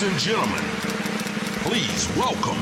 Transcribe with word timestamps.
Ladies 0.00 0.12
and 0.12 0.20
gentlemen, 0.28 0.64
please 1.66 2.02
welcome. 2.16 2.60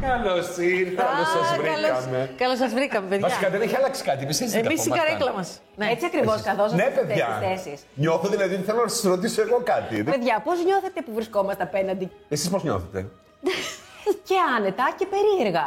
Καλώς 0.00 0.56
ήρθα, 0.56 1.02
καλώ 1.02 1.24
σας 1.24 1.56
βρήκαμε. 1.56 2.30
Καλώς 2.36 2.58
σας 2.58 2.72
βρήκαμε, 2.72 3.08
παιδιά. 3.08 3.28
Βασικά 3.28 3.50
δεν 3.50 3.60
έχει 3.60 3.76
αλλάξει 3.76 4.02
κάτι. 4.02 4.22
Εμεί 4.24 4.30
έτσι 4.40 4.58
Εμείς 4.58 4.86
η 4.86 4.90
καρέκλα 4.90 5.32
μας. 5.32 5.60
Ναι. 5.76 5.86
Έτσι 5.90 6.06
ακριβώς 6.06 6.42
καθώς 6.42 6.72
Ναι, 6.72 6.84
παιδιά. 6.84 7.38
θέσεις. 7.42 7.80
Νιώθω 7.94 8.28
δηλαδή 8.28 8.54
ότι 8.54 8.62
θέλω 8.64 8.82
να 8.82 8.88
σας 8.88 9.02
ρωτήσω 9.02 9.42
εγώ 9.42 9.60
κάτι. 9.64 10.02
Παιδιά, 10.02 10.40
πώς 10.44 10.64
νιώθετε 10.64 11.02
που 11.02 11.12
βρισκόμαστε 11.14 11.62
απέναντι; 11.62 12.10
Εσείς 12.28 12.48
πώς 12.48 12.62
νιώθετε; 12.62 13.06
και 14.28 14.34
άνετα 14.56 14.84
και 14.98 15.06
περίεργα. 15.14 15.66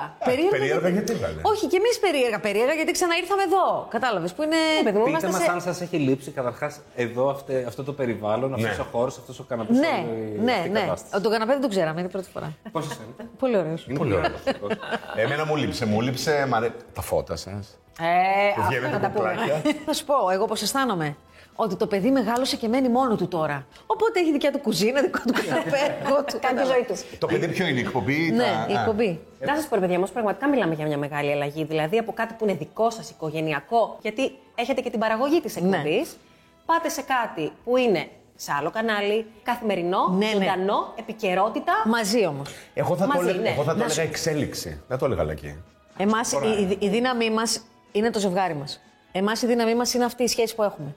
Περίεργα 0.50 0.90
γιατί 0.90 1.14
βέβαια. 1.14 1.42
Όχι, 1.42 1.68
και 1.68 1.78
εμείς 1.78 2.00
περίεργα. 2.00 2.40
Περίεργα 2.40 2.74
γιατί 2.74 2.92
ξαναήρθαμε 2.92 3.44
εδώ. 3.44 3.88
Κατάλαβες 3.90 4.34
που 4.34 4.44
είναι. 4.44 4.56
Ε, 4.80 4.84
παιδί 4.84 4.98
μου, 4.98 5.04
Πείτε 5.04 5.10
είμαστε 5.10 5.28
μας 5.38 5.44
σε... 5.44 5.52
αν 5.52 5.62
σας 5.62 5.82
έχει 5.82 5.98
λείψει 5.98 6.32
καταρχάς 6.32 6.80
εδώ 6.96 7.30
αυτε- 7.30 7.68
αυτό 7.68 7.84
το 7.84 7.94
περιβάλλον, 7.94 8.54
αυτός 8.54 8.78
Ναι. 8.78 8.84
ο 8.84 8.88
χώρος, 8.92 9.18
αυτός 9.18 9.40
ο 9.40 9.44
καναπές. 9.44 9.78
Ναι, 9.78 10.06
ναι, 10.44 10.68
ναι. 10.72 10.94
Τον 11.22 11.32
καναπέ 11.32 11.52
δεν 11.52 11.62
τον 11.62 11.70
ξέραμε, 11.70 12.00
είναι 12.00 12.10
η 12.10 12.12
πρώτη 12.12 12.30
φορά. 12.34 12.54
Πώς 12.72 12.86
σας 12.86 12.96
φαίνεται; 12.98 13.24
Πολύ 13.40 13.58
ωραίος. 13.58 13.86
Είναι 13.88 13.98
πολύ 13.98 14.14
ωραίος. 14.14 14.40
Εμένα 15.16 15.46
μου 15.46 15.56
λείψε, 15.56 15.86
μου 15.86 16.02
λείψε 16.02 16.46
μ' 16.50 16.56
αρέ- 16.56 16.74
τα 16.94 17.02
φώτα 17.02 17.36
σας. 17.36 17.78
Ε, 18.00 18.50
αυτά 18.50 18.62
Βγαίνετε 18.68 18.94
να 18.94 19.00
τα 19.00 19.10
πούμε. 19.10 19.30
κουκλάκια. 19.36 19.62
Θα 19.86 19.94
σου 19.94 20.06
πω, 20.06 20.30
εγώ 20.30 20.46
πώς 20.46 20.62
αισθάνομαι. 20.62 21.16
Ότι 21.64 21.76
το 21.76 21.88
παιδί 21.88 22.12
μεγάλωσε 22.12 22.56
και 22.56 22.68
μένει 22.68 22.90
μόνο 22.90 23.16
του 23.16 23.28
τώρα. 23.28 23.66
Οπότε 23.86 24.20
έχει 24.20 24.32
δικιά 24.32 24.52
του 24.52 24.60
κουζίνα, 24.60 25.02
δικό 25.02 25.20
του 25.28 25.34
καναπέ, 25.34 25.98
δικό 26.04 26.24
του. 26.24 26.40
Κάνει 26.40 26.60
τη 26.62 26.66
ζωή 26.66 26.86
τους. 26.88 27.04
Το 27.20 27.28
παιδί 27.28 27.48
ποιο 27.48 27.68
είναι, 27.68 27.80
η 27.80 27.82
εκπομπή 27.84 28.26
ή 28.28 28.32
Ναι, 28.32 28.44
τα- 28.44 28.68
η 28.70 28.74
α. 28.76 28.80
εκπομπή. 28.80 29.20
Να 29.40 29.56
σας 29.56 29.66
πω, 29.68 29.76
ρε 29.76 29.82
παιδιά, 29.82 29.98
όμως 29.98 30.12
πραγματικά 30.12 30.50
μιλάμε 30.50 30.74
για 30.76 30.86
μια 30.86 30.98
μεγάλη 30.98 31.32
αλλαγή. 31.32 31.64
Δηλαδή 31.64 31.98
από 31.98 32.12
κάτι 32.14 32.34
που 32.38 32.44
είναι 32.44 32.54
δικό 32.54 32.90
σας, 32.90 33.10
οικογενειακό, 33.10 33.98
γιατί 34.02 34.32
έχετε 34.56 34.82
και 34.82 34.90
την 34.90 35.00
παραγωγή 35.00 35.42
της 35.42 35.56
Ναι. 35.56 35.68
εκπομπής. 35.78 36.18
Πάτε 36.66 36.90
σε 36.90 37.02
κάτι 37.02 37.52
που 37.64 37.78
είναι 37.78 38.08
σε 38.36 38.52
άλλο 38.60 38.70
κανάλι, 38.70 39.26
καθημερινό, 39.44 40.08
Ναι, 40.18 40.26
ναι. 40.26 40.32
ζωντανό, 40.32 40.94
επικαιρότητα. 41.00 41.74
Μαζί 41.86 42.26
όμως. 42.26 42.50
Εγώ 42.74 42.96
θα 42.96 43.06
το 43.08 43.14
Μαζί, 43.14 43.30
έλεγα 43.30 43.42
ναι. 43.42 43.50
εγώ 43.50 43.64
θα 43.64 43.72
το 43.72 43.78
Να 43.78 43.84
έλεγα 43.86 44.02
εξέλιξη. 44.02 44.82
Δεν 44.88 44.98
το 44.98 45.06
έλεγα 45.06 45.24
λακή. 45.24 45.56
Εμάς 45.98 46.32
η, 46.32 46.38
η, 46.70 46.86
η 46.86 46.90
δύναμή 46.90 47.30
μας 47.30 47.62
είναι 47.92 48.10
το 48.10 48.20
ζευγάρι 48.20 48.54
μας. 48.56 48.82
Εμάς 49.12 49.42
η 49.42 49.46
δύναμή 49.48 49.76
μας 49.76 49.94
είναι 49.94 50.04
αυτή 50.06 50.24
η 50.24 50.28
σχέση 50.28 50.56
που 50.56 50.64
έχουμε. 50.64 50.96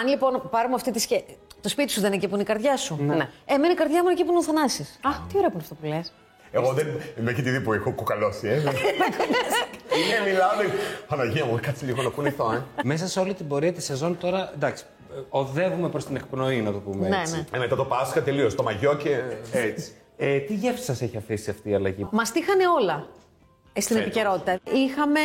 Αν 0.00 0.06
λοιπόν 0.08 0.48
πάρουμε 0.50 0.74
αυτή 0.74 0.90
τη 0.90 0.98
σχέση. 0.98 1.24
Το 1.60 1.68
σπίτι 1.68 1.92
σου 1.92 2.00
δεν 2.00 2.06
είναι 2.08 2.16
εκεί 2.16 2.26
που 2.28 2.34
είναι 2.34 2.42
η 2.42 2.46
καρδιά 2.46 2.76
σου. 2.76 2.96
Ναι. 3.02 3.28
Εμένα 3.44 3.72
η 3.72 3.76
καρδιά 3.76 3.96
μου 4.02 4.08
είναι 4.08 4.12
εκεί 4.12 4.24
που 4.24 4.30
είναι 4.30 4.38
ο 4.38 4.42
Θανάσης. 4.42 4.98
Α, 5.02 5.10
τι 5.28 5.36
ωραίο 5.38 5.48
που 5.50 5.54
είναι 5.54 5.62
αυτό 5.62 5.74
που 5.74 5.86
λες. 5.86 6.12
Εγώ 6.50 6.72
δεν. 6.72 6.86
Με 7.20 7.30
έχετε 7.30 7.50
δει 7.50 7.60
που 7.60 7.72
έχω 7.72 7.90
κουκαλώσει, 7.92 8.48
ε. 8.48 8.54
Είναι, 9.98 10.30
μιλάω. 10.30 10.56
λέει, 10.56 10.66
Παναγία 11.08 11.44
μου, 11.44 11.58
κάτσε 11.62 11.84
λίγο 11.86 12.02
να 12.02 12.08
κουνηθώ, 12.08 12.52
ε. 12.52 12.64
Μέσα 12.84 13.06
σε 13.08 13.20
όλη 13.20 13.34
την 13.34 13.48
πορεία 13.48 13.72
της 13.72 13.84
σεζόν 13.84 14.18
τώρα, 14.18 14.50
εντάξει, 14.54 14.84
ε, 15.16 15.20
οδεύουμε 15.28 15.88
προς 15.88 16.04
την 16.06 16.16
εκπνοή, 16.16 16.60
να 16.60 16.72
το 16.72 16.78
πούμε 16.78 17.08
Ναι, 17.08 17.16
έτσι. 17.20 17.34
ναι. 17.34 17.44
Ε, 17.52 17.58
μετά 17.58 17.76
το 17.76 17.84
Πάσχα 17.84 18.22
τελείως. 18.22 18.54
Το 18.54 18.62
μαγιό 18.62 18.94
και 18.96 19.20
έτσι. 19.68 19.92
Ε, 20.16 20.38
τι 20.38 20.54
γεύση 20.54 20.84
σας 20.84 21.02
έχει 21.02 21.16
αφήσει 21.16 21.50
αυτή 21.50 21.70
η 21.70 21.74
αλλαγή; 21.74 22.06
Μας 22.10 22.32
τύχανε 22.32 22.62
όλα 22.78 22.94
ε, 22.94 23.06
στην 23.80 23.96
Φέτος. 23.96 24.10
επικαιρότητα. 24.10 24.58
Είχαμε 24.72 25.20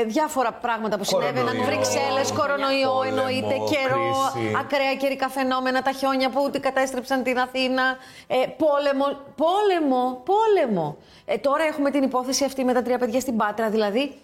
ε, 0.00 0.04
διάφορα 0.04 0.52
πράγματα 0.52 0.96
που 0.98 1.04
συνέβαιναν. 1.04 1.44
Κορονοϊό, 1.44 1.64
Βρυξέλλες, 1.64 2.32
κορονοϊό, 2.32 2.92
πόλεμο, 2.92 3.08
εννοείται, 3.08 3.54
καιρό, 3.72 4.10
κρίση. 4.34 4.54
ακραία 4.58 4.94
καιρικά 4.94 5.28
φαινόμενα, 5.28 5.82
τα 5.82 5.92
χιόνια 5.92 6.30
που 6.30 6.40
ούτε 6.44 6.58
κατέστρεψαν 6.58 7.22
την 7.22 7.38
Αθήνα. 7.38 7.96
Ε, 8.26 8.36
πόλεμο, 8.36 9.06
πόλεμο, 9.42 10.22
πόλεμο. 10.30 10.96
Ε, 11.24 11.36
τώρα 11.38 11.64
έχουμε 11.64 11.90
την 11.90 12.02
υπόθεση 12.02 12.44
αυτή 12.44 12.64
με 12.64 12.72
τα 12.72 12.82
τρία 12.82 12.98
παιδιά 12.98 13.20
στην 13.20 13.36
Πάτρα. 13.36 13.68
Δηλαδή, 13.70 14.14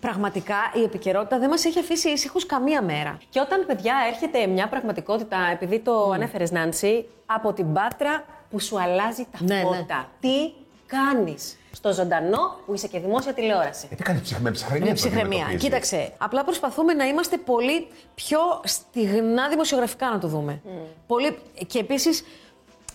πραγματικά 0.00 0.56
η 0.74 0.82
επικαιρότητα 0.82 1.38
δεν 1.38 1.48
μας 1.48 1.64
έχει 1.64 1.78
αφήσει 1.78 2.10
ήσυχους 2.10 2.46
καμία 2.46 2.82
μέρα. 2.82 3.18
Και 3.30 3.40
όταν, 3.40 3.64
παιδιά, 3.66 3.94
έρχεται 4.12 4.46
μια 4.46 4.68
πραγματικότητα, 4.68 5.36
επειδή 5.52 5.78
το 5.78 6.10
ανέφερες, 6.10 6.50
Νάντσι, 6.50 7.08
από 7.26 7.52
την 7.52 7.72
πάτρα 7.72 8.24
που 8.50 8.60
σου 8.60 8.80
αλλάζει 8.80 9.26
τα 9.32 9.38
Ναι, 9.40 9.54
ναι. 9.54 9.62
φώτα. 9.62 10.08
Τι 10.20 10.52
κάνεις; 10.86 11.56
Στο 11.72 11.92
ζωντανό 11.92 12.56
που 12.66 12.74
είσαι 12.74 12.86
και 12.88 12.98
δημόσια 13.00 13.32
τηλεόραση. 13.34 13.88
Ε, 13.90 13.94
τι 13.94 14.02
κάνει 14.02 14.20
ψυχ- 14.20 14.40
με 14.40 14.50
ψυχραιμία. 14.50 14.86
Με 14.86 14.94
το 14.94 14.94
ψυχραιμία. 14.94 15.24
αντιμετωπίζεις. 15.26 15.62
Κοίταξε, 15.64 16.12
απλά 16.18 16.44
προσπαθούμε 16.44 16.92
να 16.92 17.04
είμαστε 17.06 17.36
πολύ 17.36 17.86
πιο 18.14 18.38
στιγνά 18.64 19.48
δημοσιογραφικά 19.48 20.10
να 20.10 20.18
το 20.18 20.28
δούμε. 20.28 20.62
Πολύ... 21.06 21.38
Και 21.66 21.78
επίσης, 21.78 22.24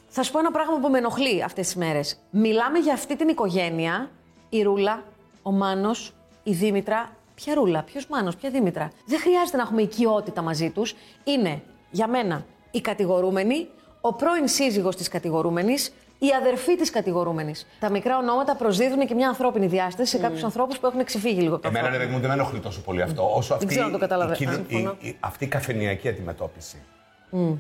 θα 0.08 0.24
σου 0.24 0.32
πω 0.32 0.40
ένα 0.40 0.52
πράγμα 0.52 0.80
που 0.80 0.90
με 0.90 0.98
ενοχλεί 0.98 1.44
αυτές 1.44 1.66
τις 1.66 1.76
μέρες. 1.76 2.18
Μιλάμε 2.30 2.80
για 2.80 2.94
αυτή 2.94 3.16
την 3.16 3.28
οικογένεια, 3.28 4.10
η 4.50 4.62
Ρούλα, 4.62 5.04
ο 5.42 5.52
Μάνος, 5.52 6.14
η 6.44 6.52
Δήμητρα. 6.52 7.12
Ποια 7.36 7.54
Ρούλα, 7.54 7.84
ποιος 7.84 8.08
Μάνος, 8.08 8.36
ποια 8.36 8.50
Δήμητρα. 8.50 8.92
Δεν 9.06 9.20
χρειάζεται 9.20 9.58
να 9.58 9.64
έχουμε 9.64 9.82
οικειότητα 9.82 10.42
μαζί 10.42 10.70
τους. 10.70 10.96
Είναι 11.24 11.62
για 11.92 12.08
μένα 12.08 12.46
η 12.72 12.82
κατηγορούμενη, 12.82 13.68
ο 14.02 14.14
πρώην 14.14 14.48
σύζυγος 14.48 14.96
της 14.96 15.08
κατηγορούμενης, 15.08 15.94
η 16.18 16.28
αδερφή 16.40 16.76
της 16.76 16.90
κατηγορούμενης. 16.90 17.68
Τα 17.80 17.90
μικρά 17.90 18.18
ονόματα 18.18 18.56
προσδίδουν 18.56 19.08
και 19.08 19.14
μια 19.14 19.28
ανθρώπινη 19.28 19.68
διάσταση 19.68 20.10
σε 20.12 20.18
κάποιους 20.18 20.44
ανθρώπους 20.44 20.80
που 20.80 20.86
έχουν 20.88 21.04
ξεφύγει 21.04 21.42
λίγο 21.42 21.54
από 21.54 21.62
το 21.64 21.68
Εμένα 21.68 21.88
ρε 21.88 21.94
ανθρώπινο. 21.94 22.14
παιδί 22.20 22.28
μου 22.28 22.28
δεν 22.28 22.38
με 22.38 22.44
ενοχλεί 22.44 22.60
τόσο 22.60 22.82
πολύ 22.82 23.02
αυτό. 23.02 23.32
Όσο 23.36 23.54
αυτή, 23.54 23.66
ξέρω 23.66 23.86
αν 23.86 23.92
το 23.92 23.98
καταλαβα- 23.98 24.36
η, 24.40 24.46
Α, 24.46 24.52
η, 24.52 24.54
συμφωνώ. 24.54 24.96
η- 25.00 25.18
αυτή 25.20 25.44
η 25.44 25.48
καφενειακή 25.48 26.08
αντιμετώπιση. 26.08 26.78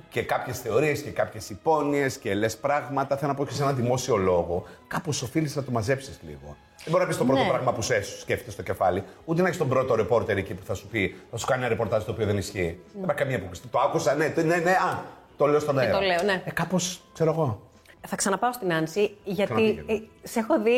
Και 0.10 0.22
κάποιες 0.22 0.60
θεωρίες 0.60 1.02
και 1.02 1.10
κάποιες 1.10 1.50
υπόνοιες 1.50 2.18
και 2.18 2.34
λες 2.34 2.58
πράγματα. 2.58 3.18
Θέλω 3.18 3.32
να 3.32 3.38
πω 3.38 3.46
και 3.46 3.54
σε 3.54 3.64
ένα 3.64 3.74
δημόσιο 3.74 4.16
λόγο. 4.16 4.64
Κάπως 4.88 5.22
οφείλεις 5.22 5.56
να 5.56 5.64
το 5.64 5.72
μαζέψεις 5.72 6.20
λίγο. 6.28 6.56
Δεν 6.84 6.88
μπορεί 6.88 7.02
να 7.02 7.08
πεις 7.10 7.18
το 7.18 7.26
πρώτο 7.26 7.42
Ναι. 7.44 7.48
πράγμα 7.50 7.74
που 7.74 7.82
σε 7.82 8.02
σκέφτεται 8.20 8.52
στο 8.52 8.62
κεφάλι, 8.64 9.04
ούτε 9.26 9.42
να 9.42 9.48
έχεις 9.48 9.60
τον 9.60 9.70
πρώτο 9.70 9.96
ρεπόρτερ 9.96 10.38
εκεί 10.38 10.54
που 10.54 10.66
θα 10.66 10.74
σου 10.74 10.88
πει, 10.88 11.16
θα 11.32 11.38
σου 11.38 11.46
κάνει 11.46 11.60
ένα 11.62 11.70
ρεπορτάζ 11.70 12.04
το 12.04 12.12
οποίο 12.12 12.26
δεν 12.26 12.38
ισχύει. 12.38 12.80
Δεν 12.94 13.04
υπάρχει 13.04 13.22
καμία 13.22 13.36
αποκλειστική. 13.36 13.72
Το 13.74 13.80
άκουσα, 13.80 14.16
ναι, 14.16 14.30
το- 14.30 14.42
ναι, 14.44 14.56
ναι, 14.56 14.72
α, 14.72 15.04
το 15.38 15.46
λέω 15.46 15.60
στον 15.60 15.80
αέρα. 15.80 15.92
το 16.00 16.00
λέω, 16.06 16.24
ναι. 16.24 16.42
Ε, 16.46 16.52
κάπως, 16.52 17.02
ξέρω 17.14 17.32
εγώ. 17.32 17.67
Θα 18.08 18.16
ξαναπάω 18.16 18.54
στην 18.54 18.74
Άνση, 18.74 19.18
γιατί 19.24 19.44
Ξαναπήγαινε. 19.54 19.94
ε, 19.94 20.28
σε 20.28 20.40
έχω 20.40 20.60
δει 20.62 20.74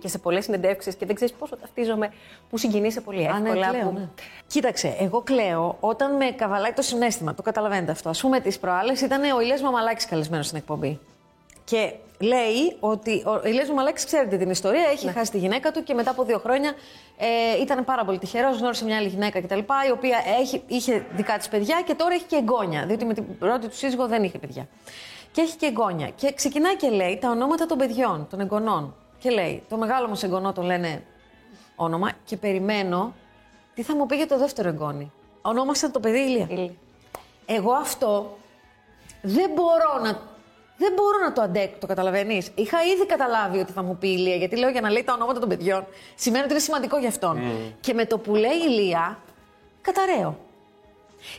και 0.00 0.08
σε 0.08 0.18
πολλές 0.18 0.44
συνεντεύξεις 0.44 0.94
και 0.94 1.06
δεν 1.06 1.14
ξέρεις 1.14 1.34
πόσο 1.34 1.56
ταυτίζομαι 1.56 2.12
που 2.50 2.58
συγκινείσαι 2.58 3.00
πολύ 3.00 3.26
Α, 3.28 3.38
ναι, 3.38 3.48
εύκολα. 3.48 3.68
κλαίω, 3.68 3.84
που... 3.84 3.92
ναι. 3.98 4.08
Κοίταξε, 4.46 4.96
εγώ 5.00 5.20
κλαίω 5.22 5.76
όταν 5.80 6.16
με 6.16 6.30
καβαλάει 6.30 6.72
το 6.72 6.82
συνέστημα. 6.82 7.34
Το 7.34 7.42
καταλαβαίνετε 7.42 7.90
αυτό. 7.92 8.08
Α 8.08 8.12
πούμε, 8.20 8.40
τις 8.40 8.58
προάλλες 8.58 9.00
ήταν 9.00 9.22
ο 9.36 9.40
Ηλίας 9.40 9.62
Μαμαλάκης 9.62 10.06
καλεσμένος 10.06 10.46
στην 10.46 10.58
εκπομπή. 10.58 10.98
Και 11.64 11.92
λέει 12.20 12.76
ότι 12.80 13.22
ο 13.26 13.48
Ηλίας 13.48 13.68
Μαμαλάκης, 13.68 14.04
ξέρετε 14.04 14.36
την 14.36 14.50
ιστορία, 14.50 14.84
έχει 14.92 15.06
Ναι. 15.06 15.12
χάσει 15.12 15.30
τη 15.30 15.38
γυναίκα 15.38 15.70
του 15.70 15.82
και 15.82 15.94
μετά 15.94 16.10
από 16.10 16.24
δύο 16.24 16.38
χρόνια 16.38 16.72
ε, 17.16 17.60
ήταν 17.62 17.84
πάρα 17.84 18.04
πολύ 18.04 18.18
τυχερός, 18.18 18.58
γνώρισε 18.58 18.84
μια 18.84 18.96
άλλη 18.96 19.08
γυναίκα 19.08 19.40
κτλ. 19.40 19.58
Η 19.58 19.90
οποία 19.92 20.18
έχει, 20.40 20.62
είχε 20.66 21.06
δικά 21.12 21.36
της 21.38 21.48
παιδιά 21.48 21.82
και 21.86 21.94
τώρα 21.94 22.14
έχει 22.14 22.24
και 22.24 22.36
εγγόνια. 22.36 22.84
Διότι 22.86 23.04
με 23.04 23.14
την 23.14 23.38
πρώτη 23.38 23.68
του 23.68 23.76
σύζυγο 23.76 24.06
δεν 24.06 24.22
είχε 24.22 24.38
παιδιά. 24.38 24.68
Και 25.38 25.44
έχει 25.44 25.56
και 25.56 25.66
εγγόνια. 25.66 26.08
Και 26.08 26.32
ξεκινάει 26.32 26.76
και 26.76 26.88
λέει 26.88 27.18
τα 27.20 27.30
ονόματα 27.30 27.66
των 27.66 27.78
παιδιών, 27.78 28.26
των 28.30 28.40
εγγονών. 28.40 28.94
Και 29.18 29.30
λέει: 29.30 29.62
Το 29.68 29.76
μεγάλο 29.76 30.08
μου 30.08 30.18
εγγονό 30.22 30.52
τον 30.52 30.64
λένε 30.64 31.04
όνομα 31.76 32.12
και 32.24 32.36
περιμένω 32.36 33.14
τι 33.74 33.82
θα 33.82 33.96
μου 33.96 34.06
πει 34.06 34.16
για 34.16 34.26
το 34.26 34.38
δεύτερο 34.38 34.68
εγγόνι. 34.68 35.12
Ονόμασα 35.42 35.90
το 35.90 36.00
παιδί 36.00 36.18
Ηλία. 36.18 36.46
Ηλία. 36.50 36.72
Εγώ 37.46 37.72
αυτό 37.72 38.38
δεν 39.22 39.50
μπορώ 39.54 40.02
να, 40.02 40.20
δεν 40.76 40.92
μπορώ 40.96 41.18
να 41.24 41.32
το 41.32 41.42
αντέξω, 41.42 41.76
το 41.80 41.86
καταλαβαίνεις. 41.86 42.50
Είχα 42.54 42.78
ήδη 42.82 43.06
καταλάβει 43.06 43.58
ότι 43.58 43.72
θα 43.72 43.82
μου 43.82 43.96
πει 43.96 44.08
η 44.08 44.14
Ηλία, 44.18 44.36
γιατί 44.36 44.56
λέω 44.56 44.70
για 44.70 44.80
να 44.80 44.90
λέει 44.90 45.04
τα 45.04 45.12
ονόματα 45.12 45.40
των 45.40 45.48
παιδιών, 45.48 45.86
σημαίνει 46.14 46.44
ότι 46.44 46.52
είναι 46.52 46.62
σημαντικό 46.62 46.98
για 46.98 47.08
αυτόν. 47.08 47.40
Και 47.80 47.94
με 47.94 48.04
το 48.04 48.18
που 48.18 48.34
λέει 48.34 48.56
η 48.56 48.66
Ηλία, 48.68 49.18
καταραίω. 49.80 50.38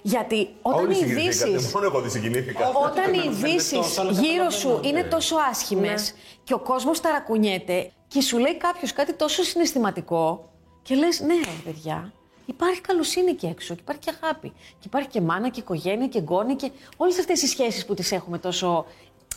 Γιατί 0.02 0.50
όταν 0.62 0.84
Όλοι 0.84 0.92
οι 0.92 0.96
συγκινηθήκατε, 0.96 1.50
ειδήσει. 1.50 1.72
Μόνο 1.74 1.86
εγώ 1.86 2.02
δεν 2.02 2.10
συγκινήθηκα. 2.10 2.68
Όταν 2.68 3.14
οι 3.14 3.18
Καταλαβαίνετε 3.18 3.48
ειδήσεις 3.48 3.72
τόσο, 3.72 4.02
αλλά 4.02 4.12
γύρω 4.12 4.50
σου 4.50 4.68
καταλαβαίνω, 4.68 4.90
είναι 4.90 5.02
ναι. 5.02 5.08
τόσο 5.08 5.36
άσχημες 5.50 6.14
και 6.44 6.54
ο 6.54 6.60
κόσμος 6.60 7.02
ταρακουνιέται 7.02 7.92
και 8.08 8.22
σου 8.22 8.38
λέει 8.38 8.58
κάποιος 8.58 8.94
κάτι 8.94 9.14
τόσο 9.14 9.44
συναισθηματικό 9.44 10.50
και 10.82 10.96
λες: 10.96 11.20
Ναι, 11.20 11.34
ρε 11.34 11.72
παιδιά, 11.72 12.14
υπάρχει 12.46 12.82
καλοσύνη 12.82 13.30
εκεί 13.30 13.46
έξω 13.46 13.74
και 13.74 13.82
υπάρχει 13.82 14.02
και 14.02 14.14
αγάπη. 14.22 14.50
Και 14.50 14.86
υπάρχει 14.86 15.10
και 15.10 15.22
μάνα 15.22 15.50
και 15.50 15.60
οικογένεια 15.60 16.08
και 16.08 16.22
γκόνη 16.22 16.56
και 16.56 16.72
όλες 16.98 17.20
αυτές 17.20 17.42
οι 17.42 17.48
σχέσεις 17.48 17.86
που 17.86 17.94
τις 17.94 18.12
έχουμε 18.12 18.38
τόσο, 18.38 18.86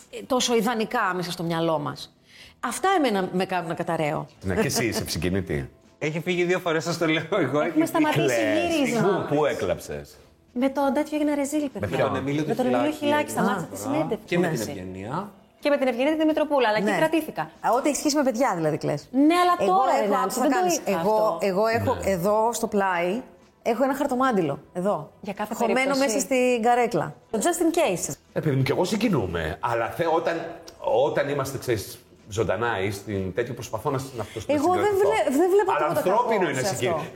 ε, 0.09 0.21
τόσο 0.27 0.55
ιδανικά 0.55 1.13
μέσα 1.15 1.31
στο 1.31 1.43
μυαλό 1.43 1.79
μας. 1.79 2.15
Αυτά 2.59 2.89
εμένα 2.97 3.29
με 3.33 3.45
κάνουν 3.45 3.67
να 3.67 3.73
καταραίω. 3.73 4.27
Ναι, 4.41 4.55
και 4.55 4.67
εσύ 4.67 4.85
είσαι 4.85 5.09
συγκινητή. 5.09 5.69
Έχει 5.99 6.19
φύγει 6.19 6.43
δύο 6.43 6.59
φορές, 6.59 6.83
σας 6.83 6.97
το 6.97 7.05
λέω 7.05 7.27
εγώ. 7.31 7.61
Έχουμε 7.61 7.85
σταματήσει 7.85 8.41
γύρισμα. 8.69 9.25
Πού, 9.29 9.35
πού 9.35 9.45
έκλαψες; 9.45 10.17
Με 10.53 10.69
τον 10.69 10.93
τέτοιο 10.93 11.17
έγινε 11.17 11.33
ρεζίλ, 11.35 11.69
παιδιά. 11.69 11.87
ποιον; 11.97 12.07
τον 12.07 12.15
Εμίλιο 12.17 12.43
Με 12.47 12.55
τον 12.55 12.65
Εμίλιο 12.65 12.81
Χιλάκη. 12.91 13.05
Χιλάκη, 13.05 13.29
σταμάτησα 13.31 13.65
Α, 13.65 13.67
τη 13.71 13.77
συνέντευξη. 13.77 14.25
Και 14.25 14.37
με 14.39 14.47
Ναι. 14.47 14.53
την 14.57 14.61
Ευγενία. 14.69 15.31
Και 15.59 15.69
με 15.69 15.77
την 15.77 15.87
Ευγενία 15.87 16.17
τη 16.17 16.25
Μητροπούλα, 16.25 16.67
αλλά 16.69 16.77
εκεί 16.77 16.97
κρατήθηκα. 16.97 17.41
Α, 17.41 17.69
Ό,τι 17.77 17.87
έχεις 17.87 17.99
σχέση 17.99 18.15
με 18.15 18.23
παιδιά 18.23 18.53
δηλαδή 18.55 18.77
κλαις. 18.77 19.07
Ναι, 19.11 19.35
αλλά 19.43 19.53
Εγώ 19.59 19.73
τώρα 19.77 19.91
ρε 19.99 20.03
έχω, 20.03 20.13
Νάνση, 20.13 20.23
άκουσα 20.23 20.41
δεν 20.41 20.49
να 20.49 20.55
το 20.55 20.61
κάνεις. 20.61 20.77
είχα 20.87 20.99
εγώ, 20.99 21.13
αυτό. 21.15 21.37
εγώ 21.41 21.67
έχω 21.67 21.97
εδώ 22.05 22.53
στο 22.53 22.67
πλάι 22.67 23.21
έχω 23.63 23.83
ένα 23.83 23.95
χαρτομάντιλο. 23.95 24.59
Εδώ. 24.73 25.11
Για 25.21 25.33
κάθε 25.33 25.53
Χωμένο 25.53 25.73
περίπτωση. 25.75 25.99
μέσα 26.05 26.19
στην 26.19 26.61
καρέκλα. 26.61 27.15
Το 27.31 27.39
just 27.41 27.59
in 27.63 27.77
case. 27.77 28.13
Επειδή 28.33 28.55
μου 28.55 28.63
και 28.63 28.71
εγώ 28.71 28.83
συγκινούμε, 28.83 29.57
αλλά 29.59 29.85
θε, 29.89 30.03
όταν, 30.15 30.35
όταν 31.07 31.29
είμαστε, 31.29 31.57
ξέρεις, 31.57 31.97
ζωντανά 32.29 32.79
ή 32.79 32.91
στην 32.91 33.33
τέτοιο 33.33 33.53
προσπαθώ 33.53 33.89
να, 33.89 33.97
να 34.15 34.21
αυτό 34.21 34.39
Εγώ 34.47 34.73
δεν 34.73 34.91
βλέ- 35.01 35.37
δεν 35.39 35.49
βλέπω 35.49 35.71
Αλλά 35.71 35.87
τίποτα 35.87 35.97
ανθρώπινο 35.99 36.39
κακό 36.39 36.49
είναι 36.49 36.59
σε 36.59 36.75
συγκίνηση. 36.75 37.11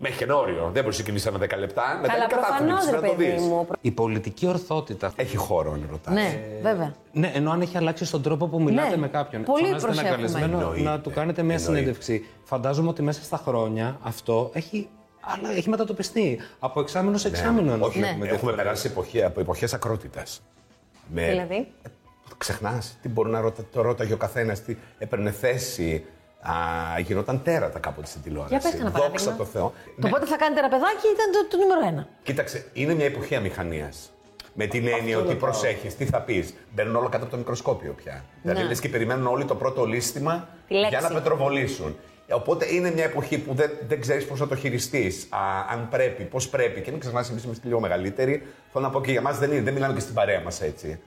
Αυτό. 0.00 0.04
Κα- 0.04 0.08
Με 0.08 0.08
έχει 0.08 0.22
ένα 0.22 0.36
όριο. 0.36 0.62
Δεν 0.62 0.70
μπορείς 0.82 0.84
να 0.84 0.90
ξεκινήσεις 0.92 1.26
ένα 1.26 1.38
10 1.38 1.58
λεπτά. 1.58 1.98
Μετά 2.00 2.12
Καλά, 2.12 2.24
είναι 2.24 2.32
κατάθλιψη, 2.34 2.64
προφανώς 2.64 2.84
ρε 2.84 2.90
να 2.90 3.00
το 3.02 3.14
παιδί 3.14 3.30
δεις. 3.32 3.42
μου. 3.42 3.66
Η 3.80 3.90
πολιτική 3.90 4.46
ορθότητα. 4.46 5.12
Έχει 5.16 5.36
χώρο, 5.36 5.72
αν 5.72 5.86
ρωτάς. 5.90 6.14
Ναι, 6.14 6.40
βέβαια. 6.62 6.94
Ναι, 7.12 7.30
ενώ 7.34 7.50
αν 7.50 7.60
έχει 7.60 7.76
αλλάξει 7.76 8.04
στον 8.04 8.22
τρόπο 8.22 8.46
που 8.46 8.62
μιλάτε 8.62 8.88
Ναι, 8.90 8.96
με 8.96 9.08
κάποιον. 9.08 9.42
πολύ 9.42 9.64
φωνάζετε 9.64 9.86
έναν 9.90 9.96
προσέχουμε. 9.96 10.16
καλεσμένο 10.28 10.58
Εννοείται. 10.60 10.88
να 10.90 11.00
του 11.00 11.10
κάνετε 11.10 11.42
μια 11.42 11.54
Εννοείται. 11.54 11.78
συνέντευξη. 11.78 12.26
Φαντάζομαι 12.44 12.88
ότι 12.88 13.02
μέσα 13.02 13.22
στα 13.22 13.36
χρόνια 13.36 13.98
αυτό 14.02 14.50
έχει, 14.52 14.88
αλλά 15.20 15.52
έχει 15.56 15.68
μετατοπιστεί. 15.68 16.38
Από 16.58 16.80
εξάμεινο 16.80 17.16
σε 17.18 17.28
εξάμεινο. 17.28 17.76
Ναι. 17.76 17.84
Όχι, 17.84 17.98
Ναι. 17.98 18.06
έχουμε, 18.08 18.28
έχουμε 18.28 18.52
περάσει 18.52 18.86
εποχή, 18.86 19.24
από 19.24 19.40
εποχές 19.40 19.74
ακρότητας. 19.74 20.40
Με... 21.12 21.28
Δηλαδή. 21.28 21.66
Ξεχνάς 22.38 22.98
τι 23.02 23.08
μπορεί 23.08 23.30
να 23.30 23.40
ρώτα, 23.40 23.62
το 23.72 23.82
ρώταγε 23.82 24.12
ο 24.12 24.16
καθένας, 24.16 24.62
τι 24.62 24.76
έπαιρνε 24.98 25.30
θέση. 25.30 26.04
Α, 26.40 26.52
γινόταν 27.00 27.42
τέρατα 27.42 27.78
κάποτε 27.78 28.06
στην 28.06 28.22
τηλεόραση. 28.22 28.52
Για 28.54 28.62
πες 28.62 28.70
κανένα 28.80 28.90
Δόξα 28.90 29.08
παράδειγμα. 29.08 29.36
τω 29.36 29.44
Θεώ. 29.44 29.72
Το 30.00 30.08
πότε 30.08 30.26
θα 30.26 30.36
κάνετε 30.36 30.60
ένα 30.60 30.68
παιδάκι 30.68 31.06
ήταν 31.14 31.26
το, 31.32 31.56
το 31.56 31.56
νούμερο 31.62 31.86
ένα. 31.86 32.08
Κοίταξε, 32.22 32.66
είναι 32.72 32.94
μια 32.94 33.04
εποχή 33.06 33.34
αμηχανίας. 33.34 34.12
Με 34.54 34.66
την 34.66 34.86
έννοια 34.86 35.18
ότι 35.18 35.34
προσέχεις, 35.34 35.96
τι 35.96 36.04
θα 36.04 36.20
πεις. 36.20 36.54
Μπαίνουν 36.74 36.96
όλα 36.96 37.08
κάτω 37.08 37.22
από 37.22 37.32
το 37.32 37.36
μικροσκόπιο 37.38 37.92
πια. 37.92 38.24
Δηλαδή 38.42 38.60
Ναι. 38.62 38.68
λες 38.68 38.80
και 38.80 38.88
περιμένουν 38.88 39.26
όλοι 39.26 39.44
το 39.44 39.54
πρώτο 39.54 39.84
λίστημα 39.84 40.48
Τη 40.68 40.74
λέξη. 40.74 40.88
για 40.88 41.00
να 41.00 41.14
πετροβολήσουν. 41.14 41.96
Ε, 42.26 42.34
Οπότε 42.34 42.74
είναι 42.74 42.90
μια 42.90 43.04
εποχή 43.04 43.38
που 43.38 43.54
δεν, 43.54 43.70
δεν 43.88 44.00
ξέρεις 44.00 44.26
πώς 44.26 44.40
να 44.40 44.46
το 44.46 44.54
χειριστείς. 44.56 45.28
Αν 45.72 45.88
πρέπει, 45.90 46.22
πώς 46.24 46.48
πρέπει. 46.48 46.80
Και 46.80 46.90
μην 46.90 47.00
ξεχνάς, 47.00 47.30
εμείς 47.30 47.44
είμαστε 47.44 47.66
λίγο 47.68 47.80
μεγαλύτεροι. 47.80 48.46
Θέλω 48.72 48.84
να 48.84 48.90
πω 48.90 49.00
και 49.00 49.10
για 49.10 49.20
μας 49.22 49.38
δεν 49.38 49.52
είναι, 49.52 49.60
δεν 49.62 49.72
μιλάμε 49.74 49.94
και 49.94 50.00
στην 50.00 50.14
παρέα 50.14 50.40
μας 50.40 50.60
έτσι. 50.60 51.00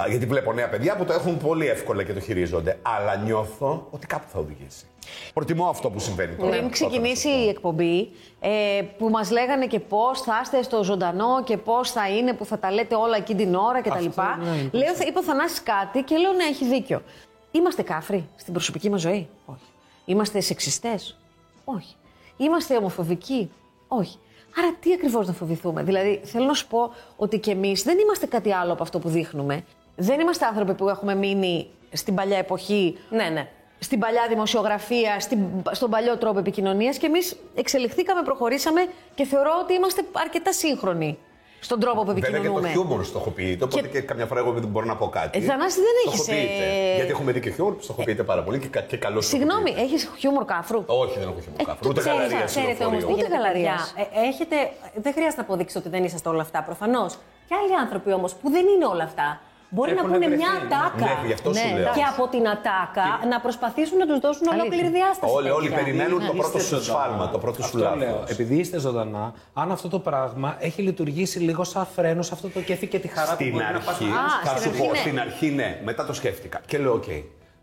Α, 0.00 0.04
γιατί 0.08 0.26
βλέπω 0.26 0.52
νέα 0.52 0.68
παιδιά 0.68 0.96
που 0.96 1.04
το 1.04 1.12
έχουν 1.12 1.36
πολύ 1.36 1.66
εύκολα 1.68 2.02
και 2.02 2.12
το 2.12 2.20
χειρίζονται. 2.20 2.78
Αλλά 2.82 3.16
νιώθω 3.16 3.86
ότι 3.90 4.06
κάπου 4.06 4.26
θα 4.28 4.38
οδηγήσει. 4.38 4.86
Προτιμώ 5.34 5.68
αυτό 5.68 5.90
που 5.90 5.98
συμβαίνει 5.98 6.34
τώρα. 6.34 6.50
Πριν 6.50 6.70
ξεκινήσει 6.70 7.28
η 7.28 7.48
εκπομπή, 7.48 8.10
ε, 8.40 8.82
που 8.98 9.08
μας 9.08 9.30
λέγανε 9.30 9.66
και 9.66 9.80
πώς 9.80 10.20
θα 10.20 10.40
είστε 10.42 10.62
στο 10.62 10.84
ζωντανό 10.84 11.42
και 11.44 11.56
πώς 11.56 11.90
θα 11.90 12.08
είναι 12.08 12.32
που 12.32 12.44
θα 12.44 12.58
τα 12.58 12.70
λέτε 12.72 12.94
όλα 12.94 13.16
εκείνη 13.16 13.44
την 13.44 13.54
ώρα 13.54 13.80
κτλ. 13.82 14.04
ναι, 14.04 14.68
Λέω, 14.72 14.94
θα- 14.94 15.04
είπε 15.06 15.18
ο 15.18 15.22
Θανάσης 15.22 15.62
κάτι 15.62 16.02
και 16.02 16.16
λέω 16.16 16.32
ναι, 16.32 16.44
έχει 16.44 16.64
δίκιο. 16.68 17.02
Είμαστε 17.50 17.82
κάφροι 17.82 18.28
στην 18.36 18.52
προσωπική 18.52 18.90
μας 18.90 19.00
ζωή; 19.00 19.28
Όχι. 19.46 19.64
Είμαστε 20.04 20.40
σεξιστές; 20.40 21.18
Όχι. 21.64 21.94
Είμαστε 22.36 22.76
ομοφοβικοί; 22.76 23.50
Όχι. 23.88 24.18
Άρα 24.58 24.74
τι 24.80 24.92
ακριβώς 24.92 25.26
να 25.26 25.32
φοβηθούμε; 25.32 25.82
Δηλαδή, 25.82 26.20
θέλω 26.24 26.44
να 26.44 26.54
σου 26.54 26.66
πω 26.66 26.90
ότι 27.16 27.38
κι 27.38 27.50
εμείς 27.50 27.82
δεν 27.82 27.98
είμαστε 27.98 28.26
κάτι 28.26 28.52
άλλο 28.52 28.72
από 28.72 28.82
αυτό 28.82 28.98
που 28.98 29.08
δείχνουμε. 29.08 29.64
Δεν 30.00 30.20
είμαστε 30.20 30.44
άνθρωποι 30.46 30.74
που 30.74 30.88
έχουμε 30.88 31.14
μείνει 31.14 31.66
στην 31.92 32.14
παλιά 32.14 32.38
εποχή 32.38 32.98
Ναι, 33.10 33.28
ναι. 33.28 33.48
στην 33.78 33.98
παλιά 33.98 34.22
δημοσιογραφία, 34.28 35.20
στην, 35.20 35.38
στον 35.70 35.90
παλιό 35.90 36.16
τρόπο 36.16 36.38
επικοινωνίας 36.38 36.96
και 36.98 37.06
εμείς 37.06 37.36
εξελιχθήκαμε, 37.54 38.22
προχωρήσαμε 38.22 38.86
και 39.14 39.24
θεωρώ 39.24 39.50
ότι 39.62 39.74
είμαστε 39.74 40.02
αρκετά 40.12 40.52
σύγχρονοι 40.52 41.18
στον 41.60 41.80
τρόπο 41.80 42.00
που 42.00 42.06
Βέβαια 42.06 42.20
και 42.22 42.30
το 42.30 42.36
επικοινωνούμε. 42.36 42.68
χιούμορ 42.68 43.04
στοχοποιείται, 43.04 43.64
οπότε 43.64 43.80
και, 43.80 43.88
Και- 43.88 44.00
καμιά 44.00 44.26
φορά 44.26 44.40
εγώ 44.40 44.52
δεν 44.52 44.68
μπορώ 44.68 44.86
να 44.86 44.96
πω 44.96 45.08
κάτι. 45.08 45.38
Ε, 45.38 45.42
Θανάση, 45.42 45.76
δεν 45.80 45.94
έχεις, 46.06 46.20
Στοχοποιείται. 46.20 46.64
ε, 46.90 46.94
Γιατί 46.94 47.10
έχουμε 47.10 47.32
δει 47.32 47.40
και 47.40 47.50
χιούμορ 47.50 47.74
που 47.74 47.82
στοχοποιείται 47.82 48.22
πάρα 48.22 48.42
πολύ 48.42 48.58
και, 48.58 48.66
κα- 48.68 48.80
και 48.80 48.96
καλό 48.96 49.20
Συγγνώμη, 49.20 49.74
έχεις 49.78 50.10
χιούμορ 50.18 50.44
κάφρου; 50.44 50.82
Όχι, 50.86 51.18
δεν 51.18 51.28
έχω 51.28 51.40
χιούμορ 51.40 51.60
Ε, 51.60 51.64
κάφρου. 51.64 51.82
το 51.82 51.88
Ούτε 51.88 52.00
ξέρεις, 52.00 52.18
γαλαρία 52.18 52.44
Ξέρετε 52.44 52.84
όμως 52.84 52.98
τι 53.04 53.12
Ούτε 53.12 53.14
γίνεται. 53.14 53.34
γαλαρίας. 53.34 53.92
παιδιά. 53.96 54.22
Ε, 54.22 54.28
έχετε, 54.28 54.56
δεν 54.94 55.12
χρειάζεται 55.12 55.40
να 55.40 55.46
αποδείξετε 55.46 55.78
ότι 55.78 55.88
δεν 55.88 56.04
είσαστε 56.04 56.28
όλα 56.28 56.42
αυτά, 56.42 56.62
προφανώς. 56.62 57.12
Και 57.48 57.54
άλλοι 57.62 57.74
άνθρωποι 57.84 58.12
όμως 58.12 58.34
που 58.34 58.50
δεν 58.50 58.66
είναι 58.66 58.86
όλα 58.86 59.02
αυτά. 59.04 59.40
Μπορεί 59.70 59.90
Έχουν 59.90 60.02
να 60.02 60.12
πούνε 60.12 60.18
βρεθεί. 60.26 60.36
μια 60.42 60.50
ατάκα. 60.62 61.04
Ναι, 61.20 61.26
γι' 61.26 61.32
αυτό 61.32 61.48
σου 61.54 61.60
Ναι, 61.66 61.70
λέω. 61.72 61.80
εντάξει. 61.80 61.98
Και 62.00 62.06
από 62.12 62.24
την 62.34 62.44
ατάκα 62.54 63.06
να 63.32 63.40
προσπαθήσουν 63.40 63.96
να 64.02 64.06
τους 64.10 64.18
δώσουν 64.24 64.44
Αλήθεια. 64.48 64.62
ολόκληρη 64.62 64.88
διάσταση. 64.98 65.32
Όλοι, 65.36 65.50
όλοι 65.50 65.68
τέτοια. 65.68 65.84
περιμένουν 65.84 66.18
το 66.18 66.24
Είστε 66.24 66.36
πρώτο 66.38 66.58
σου 66.58 66.66
ζωντανά. 66.80 66.84
σφάλμα, 66.88 67.24
το 67.34 67.38
πρώτο 67.38 67.62
σου 67.62 67.64
Αυτό 67.78 67.96
λέω. 67.96 68.10
λάθος. 68.10 68.30
Επειδή 68.30 68.54
είστε 68.62 68.78
ζωντανά, 68.86 69.24
αν 69.52 69.68
αυτό 69.72 69.88
το 69.88 69.98
πράγμα 69.98 70.56
έχει 70.58 70.80
λειτουργήσει 70.82 71.38
λίγο 71.38 71.64
σαν 71.64 71.86
φρένο 71.94 72.22
σε 72.22 72.30
αυτό 72.34 72.48
το 72.48 72.60
κέφι 72.60 72.86
και 72.86 72.98
τη 72.98 73.08
χαρά 73.08 73.28
που 73.28 73.34
Στην 73.34 73.50
μπορεί 73.52 73.64
να 73.64 73.70
πας 73.78 73.88
αρχή, 73.88 74.04
να 74.04 74.20
Α, 74.20 74.28
θα 74.44 74.48
στην 74.56 74.62
σου 74.62 74.68
αρχή 74.68 74.82
πω, 74.86 74.92
ναι. 74.92 74.98
στην 74.98 75.20
αρχή 75.20 75.48
ναι, 75.50 75.80
μετά 75.84 76.06
το 76.06 76.12
σκέφτηκα. 76.12 76.60
Και 76.66 76.78
λέω, 76.78 76.92
οκ, 76.92 77.04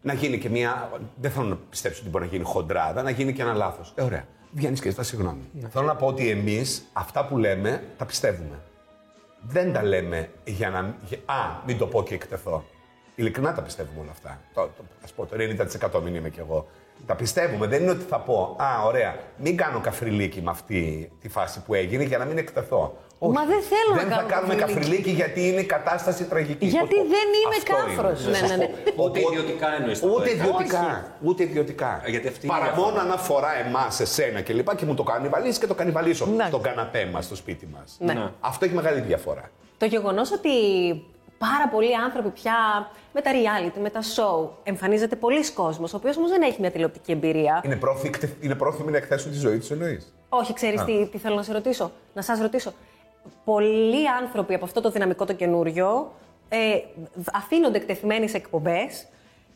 να 0.01 0.13
γίνει 0.13 0.37
και 0.37 0.49
μια. 0.49 0.89
Δεν 1.15 1.31
θέλω 1.31 1.45
να 1.45 1.57
πιστέψω 1.69 1.99
ότι 2.01 2.09
μπορεί 2.09 2.23
να 2.25 2.29
γίνει 2.31 2.43
χοντράδα, 2.43 3.01
να 3.01 3.09
γίνει 3.09 3.33
και 3.33 3.41
ένα 3.41 3.53
λάθος. 3.53 3.91
Ε, 3.95 4.01
ωραία. 4.01 4.23
Βγαίνεις 4.51 4.79
και 4.81 4.89
ζητάς 4.89 5.07
συγγνώμη. 5.07 5.41
Θέλω 5.69 5.85
να 5.85 5.95
πω 5.95 6.07
ότι 6.07 6.29
εμείς 6.29 6.85
αυτά 6.93 7.25
που 7.25 7.37
λέμε 7.37 7.83
τα 7.97 8.05
πιστεύουμε. 8.05 8.59
Δεν 9.47 9.73
τα 9.73 9.83
λέμε 9.83 10.29
για 10.43 10.69
να. 10.69 10.95
για- 11.05 11.17
Α, 11.25 11.35
μην 11.65 11.77
το 11.77 11.87
πω 11.87 12.03
και 12.03 12.13
εκτεθώ. 12.13 12.63
Ειλικρινά 13.15 13.53
τα 13.53 13.61
πιστεύουμε 13.61 13.99
όλα 14.01 14.11
αυτά. 14.11 14.39
Το, 14.53 14.61
το, 14.61 14.83
ας 15.03 15.11
πω, 15.11 15.25
το 15.25 15.35
90% 15.99 16.01
μην 16.03 16.15
είμαι 16.15 16.29
κι 16.29 16.39
εγώ. 16.39 16.67
Τα 17.05 17.15
πιστεύουμε. 17.15 17.67
Δεν 17.67 17.81
είναι 17.81 17.91
ότι 17.91 18.03
θα 18.03 18.19
πω, 18.19 18.55
Α, 18.59 18.83
ωραία, 18.85 19.15
μην 19.37 19.57
κάνω 19.57 19.79
καφριλίκι 19.79 20.41
με 20.41 20.49
αυτή 20.51 21.11
τη 21.21 21.29
φάση 21.29 21.61
που 21.61 21.73
έγινε 21.73 22.03
για 22.03 22.17
να 22.17 22.25
μην 22.25 22.37
εκτεθώ. 22.37 22.97
Μα 23.31 23.45
δεν 23.45 23.61
θέλω 23.61 23.91
να 23.95 24.01
δεν 24.01 24.09
θα 24.09 24.15
κάνω 24.15 24.27
κάνουμε 24.29 24.55
καφριλίκι. 24.55 24.81
καφριλίκι 24.81 25.09
γιατί 25.09 25.47
είναι 25.47 25.61
η 25.61 25.65
κατάσταση 25.65 26.23
τραγική. 26.25 26.65
Γιατί 26.65 26.95
Πώς 26.95 27.03
πω. 27.03 27.09
δεν 27.15 27.27
είμαι 27.41 27.55
Αυτό 27.57 27.73
κάφρος. 27.75 28.19
είναι. 28.25 28.39
Ναι, 28.39 28.47
ναι, 28.47 28.55
ναι. 28.55 28.69
Ούτε 29.03 29.19
ιδιωτικά 29.19 29.67
εννοείς 29.77 29.99
το 29.99 30.07
Ούτε 30.07 30.15
πω, 30.17 30.21
έτσι. 30.23 30.35
ιδιωτικά. 30.35 31.13
Ούτε 31.21 31.43
ιδιωτικά. 31.43 32.01
Ε, 32.05 32.09
γιατί 32.09 32.27
αυτή 32.27 32.45
είναι 32.45 32.55
η 32.55 32.59
Παρά 32.59 32.71
διαφορά. 32.71 32.91
μόνο 32.91 33.01
αν 33.05 33.11
αφορά 33.11 33.51
εμάς, 33.67 33.99
εσένα 33.99 34.41
και 34.41 34.53
λοιπά 34.53 34.75
και 34.75 34.85
μου 34.85 34.93
το 34.93 35.03
κανιβαλίσει 35.03 35.59
και 35.59 35.67
το 35.67 35.73
κανιβαλίσω 35.73 36.23
Εντάξει. 36.27 36.47
στον 36.47 36.61
καναπέ 36.61 37.09
μας, 37.13 37.25
στο 37.25 37.35
σπίτι 37.35 37.67
μας. 37.75 37.95
Ναι. 37.99 38.29
Αυτό 38.39 38.65
έχει 38.65 38.73
μεγάλη 38.73 38.99
διαφορά. 38.99 39.49
Το 39.77 39.85
γεγονός 39.85 40.31
ότι 40.31 40.49
πάρα 41.37 41.67
πολλοί 41.71 41.95
άνθρωποι 41.95 42.29
πια 42.29 42.53
με 43.13 43.21
τα 43.21 43.31
reality, 43.31 43.79
με 43.81 43.89
τα 43.89 43.99
show, 44.01 44.49
εμφανίζεται 44.63 45.15
πολλοί 45.15 45.51
κόσμος, 45.51 45.93
ο 45.93 45.97
οποίος 45.97 46.17
όμως 46.17 46.29
δεν 46.29 46.41
έχει 46.41 46.57
μια 46.61 46.71
τηλεοπτική 46.71 47.11
εμπειρία. 47.11 47.61
Είναι, 47.65 47.75
πρόθυ- 47.75 48.23
είναι 48.41 48.55
πρόθυμοι 48.55 48.91
να 48.91 48.97
εκθέσουν 48.97 49.31
τη 49.31 49.37
ζωή 49.37 49.57
τους, 49.57 49.71
εννοείς; 49.71 50.13
Όχι, 50.29 50.53
ξέρεις 50.53 50.83
τι, 50.83 51.07
τι 51.11 51.17
θέλω 51.17 51.35
να 51.35 51.43
σε 51.43 51.53
ρωτήσω. 51.53 51.91
Να 52.13 52.21
σας 52.21 52.39
ρωτήσω. 52.39 52.73
Πολλοί 53.45 54.09
άνθρωποι 54.21 54.53
από 54.53 54.65
αυτό 54.65 54.81
το 54.81 54.89
δυναμικό 54.89 55.25
το 55.25 55.33
καινούριο 55.33 56.11
ε, 56.49 56.57
αφήνονται 57.33 57.77
εκτεθειμένοι 57.77 58.27
σε 58.29 58.37
εκπομπές. 58.37 59.05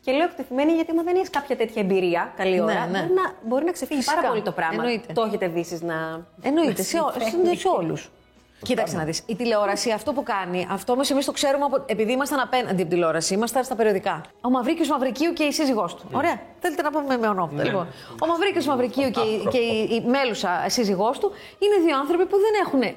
Και 0.04 0.12
λέω 0.12 0.24
εκτεθειμένοι 0.24 0.72
γιατί 0.72 0.90
άμα 0.90 1.02
δεν 1.02 1.16
έχεις 1.16 1.30
κάποια 1.30 1.56
τέτοια 1.56 1.82
εμπειρία, 1.82 2.32
καλή 2.36 2.54
Ναι, 2.54 2.62
ώρα, 2.62 2.86
ναι. 2.86 2.98
Μπορεί, 3.00 3.12
να, 3.12 3.32
μπορεί 3.48 3.64
να 3.64 3.72
ξεφύγει 3.72 4.00
Φυσικά. 4.00 4.16
πάρα 4.16 4.28
πολύ 4.28 4.42
το 4.42 4.52
πράγμα. 4.52 4.74
Εννοείται. 4.82 5.12
Το 5.12 5.22
έχετε 5.22 5.48
δει 5.48 5.60
εσείς 5.60 5.82
να. 5.82 6.26
Εννοείται, 6.42 6.82
σε, 6.82 6.96
να 6.96 7.04
ό- 7.04 7.12
συμβαίνει. 7.30 7.54
σε, 7.56 7.60
σε 7.60 7.68
όλους. 7.68 8.10
Κοίταξε 8.62 8.96
να 8.96 9.04
δεις. 9.04 9.22
Η 9.26 9.36
τηλεόραση 9.36 9.90
αυτό 9.90 10.12
που 10.12 10.22
κάνει, 10.22 10.66
αυτό 10.70 10.92
όμως 10.92 11.10
εμείς 11.10 11.24
το 11.24 11.32
ξέρουμε 11.32 11.64
από, 11.64 11.82
επειδή 11.86 12.12
ήμασταν 12.12 12.40
απέναντι 12.40 12.68
από 12.68 12.76
την 12.76 12.88
τηλεόραση, 12.88 13.34
ήμασταν 13.34 13.64
στα 13.64 13.74
περιοδικά. 13.74 14.20
Ο 14.40 14.50
Μαυρίκιος 14.50 14.88
Μαυρικίου 14.88 15.32
και 15.32 15.42
η 15.42 15.52
σύζυγός 15.52 15.94
του. 15.94 16.04
Ωραία. 16.12 16.40
Θέλετε 16.60 16.82
να 16.82 16.90
πούμε 16.90 17.16
με 17.18 17.28
ονόματα. 17.28 17.64
Λοιπόν, 17.64 17.86
ο 18.22 18.26
Μαυρίκιος 18.26 18.66
Μαυρικίου 18.66 19.10
και, 19.10 19.20
η, 19.20 19.46
και 19.50 19.58
η, 19.58 19.88
η 20.04 20.08
μέλουσα 20.08 20.64
σύζυγός 20.66 21.18
του 21.18 21.30
είναι 21.58 21.84
δύο 21.86 21.96
άνθρωποι 21.98 22.24
που 22.26 22.36
δεν 22.36 22.52
έχουν. 22.66 22.96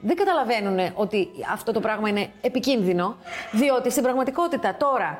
Δεν 0.00 0.16
καταλαβαίνουν 0.16 0.92
ότι 0.94 1.28
αυτό 1.52 1.72
το 1.72 1.80
πράγμα 1.80 2.08
είναι 2.08 2.30
επικίνδυνο, 2.40 3.16
διότι 3.52 3.90
στην 3.90 4.02
πραγματικότητα 4.02 4.74
τώρα 4.76 5.18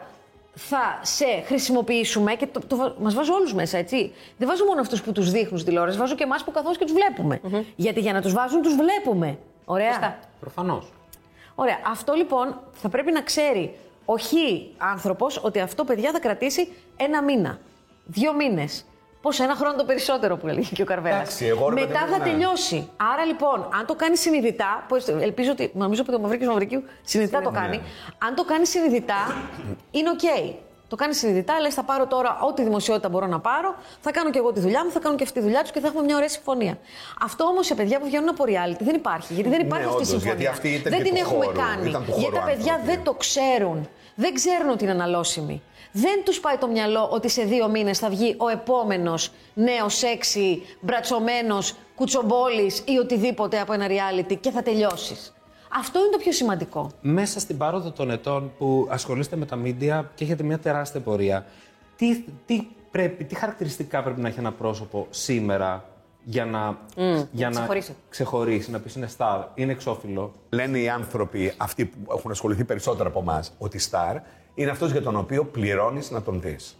θα 0.54 0.98
σε 1.02 1.26
χρησιμοποιήσουμε 1.44 2.34
και 2.34 2.46
το, 2.46 2.60
το, 2.66 2.94
μας 3.00 3.14
βάζω 3.14 3.34
όλους 3.34 3.54
μέσα, 3.54 3.78
έτσι. 3.78 4.12
Δεν 4.36 4.48
βάζω 4.48 4.64
μόνο 4.64 4.80
αυτούς 4.80 5.02
που 5.02 5.12
τους 5.12 5.30
δείχνουν 5.30 5.58
στην 5.58 5.64
τηλεόραση, 5.64 5.98
βάζω 5.98 6.14
και 6.14 6.22
εμάς 6.22 6.44
που 6.44 6.50
καθώς 6.50 6.78
και 6.78 6.84
τους 6.84 6.92
βλέπουμε. 6.92 7.40
Γιατί 7.76 8.00
για 8.00 8.12
να 8.12 8.22
τους 8.22 8.32
βάζουν 8.32 8.62
τους 8.62 8.74
βλέπουμε. 8.74 9.38
Ωραία. 9.64 9.92
Σωστά. 9.92 10.18
Προφανώς. 10.40 10.92
Ωραία. 11.54 11.78
Αυτό 11.86 12.12
λοιπόν 12.12 12.60
θα 12.72 12.88
πρέπει 12.88 13.12
να 13.12 13.22
ξέρει 13.22 13.74
ο 14.04 14.16
χ 14.18 14.32
άνθρωπος 14.78 15.40
ότι 15.44 15.60
αυτό 15.60 15.84
παιδιά 15.84 16.10
θα 16.10 16.18
κρατήσει 16.18 16.72
ένα 16.96 17.22
μήνα, 17.22 17.58
δύο 18.04 18.34
μήνες. 18.34 18.84
Πώς 19.22 19.40
ένα 19.40 19.54
χρόνο 19.54 19.76
το 19.76 19.84
περισσότερο 19.84 20.36
που 20.36 20.48
έλεγε 20.48 20.68
και 20.74 20.82
ο 20.82 20.84
Καρβέλας. 20.84 21.18
Εντάξει, 21.18 21.44
εγώ, 21.46 21.68
ρε 21.68 21.74
παιδί 21.74 21.86
Μετά 21.86 22.00
μου, 22.06 22.12
θα 22.12 22.18
ναι. 22.18 22.24
τελειώσει. 22.24 22.88
Άρα 23.12 23.24
λοιπόν, 23.24 23.68
αν 23.78 23.86
το 23.86 23.94
κάνει 23.94 24.16
συνειδητά, 24.16 24.84
που 24.88 24.96
ελπίζω 25.20 25.50
ότι. 25.50 25.70
Νομίζω 25.74 26.02
ότι 26.06 26.14
ο 26.16 26.18
Μαυρίκιος 26.18 26.48
Μαυρικίου 26.50 26.82
συνειδητά 27.02 27.40
το 27.42 27.50
κάνει. 27.50 27.80
Αν 28.18 28.34
το 28.34 28.44
κάνει 28.44 28.66
συνειδητά, 28.66 29.34
είναι 29.90 30.10
οκ. 30.10 30.54
Το 30.88 30.96
κάνει 30.96 31.14
συνειδητά, 31.14 31.60
λες: 31.60 31.74
Θα 31.74 31.82
πάρω 31.82 32.06
τώρα 32.06 32.38
ό,τι 32.40 32.62
δημοσιότητα 32.62 33.08
μπορώ 33.08 33.26
να 33.26 33.40
πάρω, 33.40 33.74
θα 34.00 34.10
κάνω 34.10 34.30
και 34.30 34.38
εγώ 34.38 34.52
τη 34.52 34.60
δουλειά 34.60 34.84
μου, 34.84 34.90
θα 34.90 34.98
κάνω 34.98 35.16
και 35.16 35.22
αυτή 35.22 35.38
τη 35.38 35.44
δουλειά 35.44 35.60
τους 35.62 35.70
και 35.70 35.80
θα 35.80 35.86
έχουμε 35.86 36.02
μια 36.02 36.16
ωραία 36.16 36.28
συμφωνία. 36.28 36.78
Αυτό 37.22 37.44
όμως 37.44 37.66
σε 37.66 37.74
παιδιά 37.74 37.98
που 37.98 38.04
βγαίνουν 38.06 38.28
από 38.28 38.44
reality 38.44 38.80
δεν 38.80 38.94
υπάρχει. 38.94 39.34
Γιατί 39.34 39.48
δεν 39.50 39.60
υπάρχει 39.60 39.84
Ναι, 39.84 39.90
αυτή 39.90 40.02
η 40.02 40.06
όντως, 40.06 40.08
συμφωνία. 40.08 40.34
γιατί 40.34 40.46
αυτή 40.46 40.68
ήταν 40.68 40.92
δεν 40.92 40.98
και 41.02 41.04
την 41.04 41.14
του 41.14 41.18
έχουμε 41.28 41.44
χώρου, 41.44 41.58
κάνει. 41.58 41.88
ήταν 41.88 42.04
του 42.04 42.10
Γιατί 42.16 42.22
χώρου 42.24 42.36
τα 42.36 42.42
παιδιά 42.44 42.72
άνθρωποι. 42.72 42.94
δεν 42.96 43.04
το 43.04 43.12
ξέρουν. 43.14 43.88
Δεν 44.18 44.34
ξέρουν 44.34 44.70
ότι 44.70 44.84
είναι 44.84 44.92
αναλώσιμοι. 44.92 45.62
Δεν 45.92 46.24
τους 46.24 46.40
πάει 46.40 46.56
το 46.56 46.68
μυαλό 46.68 47.08
ότι 47.12 47.28
σε 47.28 47.42
δύο 47.42 47.68
μήνες 47.68 47.98
θα 47.98 48.08
βγει 48.08 48.34
ο 48.38 48.48
επόμενος 48.48 49.30
νέος 49.54 49.96
σεξι, 49.96 50.62
μπρατσωμένος, 50.80 51.74
κουτσομπόλης 51.94 52.78
ή 52.78 52.98
οτιδήποτε 52.98 53.60
από 53.60 53.72
ένα 53.72 53.86
reality 53.88 54.36
και 54.40 54.50
θα 54.50 54.62
τελειώσεις. 54.62 55.34
Αυτό 55.78 55.98
είναι 55.98 56.08
το 56.08 56.18
πιο 56.18 56.32
σημαντικό. 56.32 56.90
Μέσα 57.00 57.40
στην 57.40 57.56
πάροδο 57.56 57.90
των 57.90 58.10
ετών 58.10 58.52
που 58.58 58.86
ασχολείστε 58.90 59.36
με 59.36 59.46
τα 59.46 59.56
μίντια 59.56 60.10
και 60.14 60.24
έχετε 60.24 60.42
μια 60.42 60.58
τεράστια 60.58 61.00
πορεία, 61.00 61.46
τι, 61.96 62.24
τι, 62.46 62.66
πρέπει, 62.90 63.24
τι 63.24 63.34
χαρακτηριστικά 63.34 64.02
πρέπει 64.02 64.20
να 64.20 64.28
έχει 64.28 64.38
ένα 64.38 64.52
πρόσωπο 64.52 65.06
σήμερα 65.10 65.84
για 66.28 66.44
να, 66.44 66.78
για 67.32 67.48
να 67.48 67.54
ξεχωρίσει. 67.54 67.94
ξεχωρίσει, 68.08 68.70
να 68.70 68.80
πεις 68.80 68.94
είναι 68.94 69.08
star, 69.16 69.44
είναι 69.54 69.72
εξώφυλλο. 69.72 70.32
Λένε 70.48 70.78
οι 70.78 70.88
άνθρωποι, 70.88 71.52
αυτοί 71.56 71.84
που 71.84 72.12
έχουν 72.16 72.30
ασχοληθεί 72.30 72.64
περισσότερο 72.64 73.08
από 73.08 73.20
εμάς, 73.20 73.52
ότι 73.58 73.78
στάρ 73.78 74.16
είναι 74.54 74.70
αυτός 74.70 74.90
για 74.90 75.02
τον 75.02 75.16
οποίο 75.16 75.44
πληρώνεις 75.44 76.10
να 76.10 76.22
τον 76.22 76.40
δεις. 76.40 76.78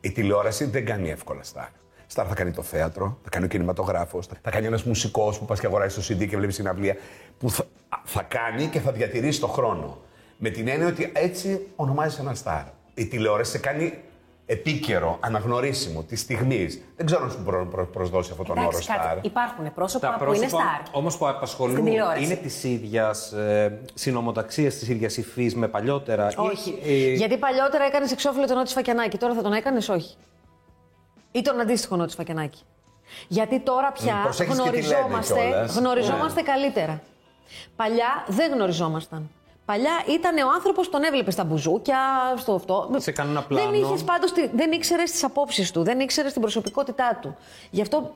Η 0.00 0.12
τηλεόραση 0.12 0.64
δεν 0.64 0.84
κάνει 0.84 1.10
εύκολα 1.10 1.42
στάρ. 1.42 1.68
Σταρ 2.06 2.26
θα 2.28 2.34
κάνει 2.34 2.50
το 2.50 2.62
θέατρο, 2.62 3.18
θα 3.22 3.28
κάνει 3.28 3.44
ο 3.44 3.48
κινηματογράφος, 3.48 4.26
θα 4.42 4.50
κάνει 4.50 4.66
ένας 4.66 4.82
μουσικός 4.82 5.38
που 5.38 5.44
πας 5.44 5.60
και 5.60 5.66
αγοράζει 5.66 5.94
το 5.94 6.14
CD 6.14 6.28
και 6.28 6.36
βλέπεις 6.36 6.54
συναυλία. 6.54 6.96
Που 7.38 7.50
θα, 7.50 7.64
θα 8.04 8.22
κάνει 8.22 8.66
και 8.66 8.80
θα 8.80 8.92
διατηρήσει 8.92 9.40
το 9.40 9.46
χρόνο. 9.46 9.98
Με 10.38 10.50
την 10.50 10.68
έννοια 10.68 10.86
ότι 10.86 11.12
έτσι 11.14 11.66
ονομάζει 11.76 12.16
ένα 12.20 12.34
στάρ. 12.34 12.64
Η 12.94 13.06
τηλεόραση 13.06 13.50
σε 13.50 13.58
κάνει 13.58 14.02
επίκαιρο, 14.50 15.16
αναγνωρίσιμο 15.20 16.02
της 16.02 16.20
στιγμής. 16.20 16.80
Δεν 16.96 17.06
ξέρω 17.06 17.24
αν 17.24 17.30
σου 17.30 17.38
μπορώ 17.44 17.58
να 17.58 17.70
προ- 17.70 17.86
προσδώσει 17.86 18.30
αυτόν 18.30 18.46
τον 18.46 18.58
όρο 18.58 18.66
Εντάξει, 18.66 18.82
στάρ. 18.82 18.96
κάτσε. 18.98 19.20
Υπάρχουν 19.22 19.72
πρόσωπα, 19.74 20.08
Τα 20.08 20.14
που 20.16 20.24
είναι 20.24 20.36
πρόσωπα 20.38 20.62
στάρ. 20.62 20.80
όμως 20.96 21.16
που 21.18 21.28
απασχολούν 21.28 21.72
Στην 21.72 21.84
τηλεόραση. 21.84 22.24
είναι 22.24 22.34
της 22.34 22.64
ίδιας 22.64 23.32
ε, 23.32 23.78
συνομοταξία, 23.94 24.68
της 24.68 24.88
ίδιας 24.88 25.16
υφής 25.16 25.54
με 25.54 25.68
παλιότερα. 25.68 26.28
ή 26.30 26.34
Όχι. 26.36 26.78
έχει, 26.82 27.10
ε, 27.10 27.14
Γιατί 27.14 27.36
παλιότερα 27.38 27.84
έκανες 27.84 28.12
εξώφυλλο 28.12 28.46
τον 28.46 28.56
Νότι 28.56 28.72
Φακιανάκη, 28.72 29.18
τώρα 29.18 29.34
θα 29.34 29.42
τον 29.42 29.52
έκανες, 29.52 29.88
όχι. 29.88 30.14
Ή 31.32 31.42
τον 31.42 31.60
αντίστοιχο 31.60 31.96
Νότι 31.96 32.14
Φακιανάκη. 32.14 32.60
Γιατί 33.28 33.60
τώρα 33.60 33.92
πια 33.92 34.14
Μ, 34.14 34.22
προσέχεις 34.22 34.60
και 34.60 34.70
τι 34.70 34.76
λένε 34.82 34.94
γνωριζόμαστε, 34.94 35.34
κιόλας. 35.40 35.76
γνωριζόμαστε 35.76 36.42
καλύτερα. 36.42 37.00
Παλιά 37.76 38.24
δεν 38.26 38.52
γνωριζόμασταν. 38.52 39.30
Παλιά 39.68 39.90
ήταν 40.08 40.36
ο 40.36 40.50
άνθρωπος, 40.54 40.90
τον 40.90 41.02
έβλεπες 41.02 41.32
στα 41.34 41.44
μπουζούκια, 41.44 41.98
στο 42.36 42.54
αυτό. 42.54 42.90
Σε 42.96 43.12
κανένα 43.12 43.42
πλάνο. 43.42 43.70
Δεν 43.70 43.80
είχες 43.80 44.02
πάντως, 44.04 44.32
δεν 44.54 44.72
ήξερες 44.72 45.10
τις 45.10 45.24
απόψεις 45.24 45.70
του, 45.70 45.82
δεν 45.82 46.00
ήξερες 46.00 46.32
την 46.32 46.40
προσωπικότητά 46.40 47.18
του. 47.22 47.36
Γι' 47.70 47.80
αυτό 47.80 48.14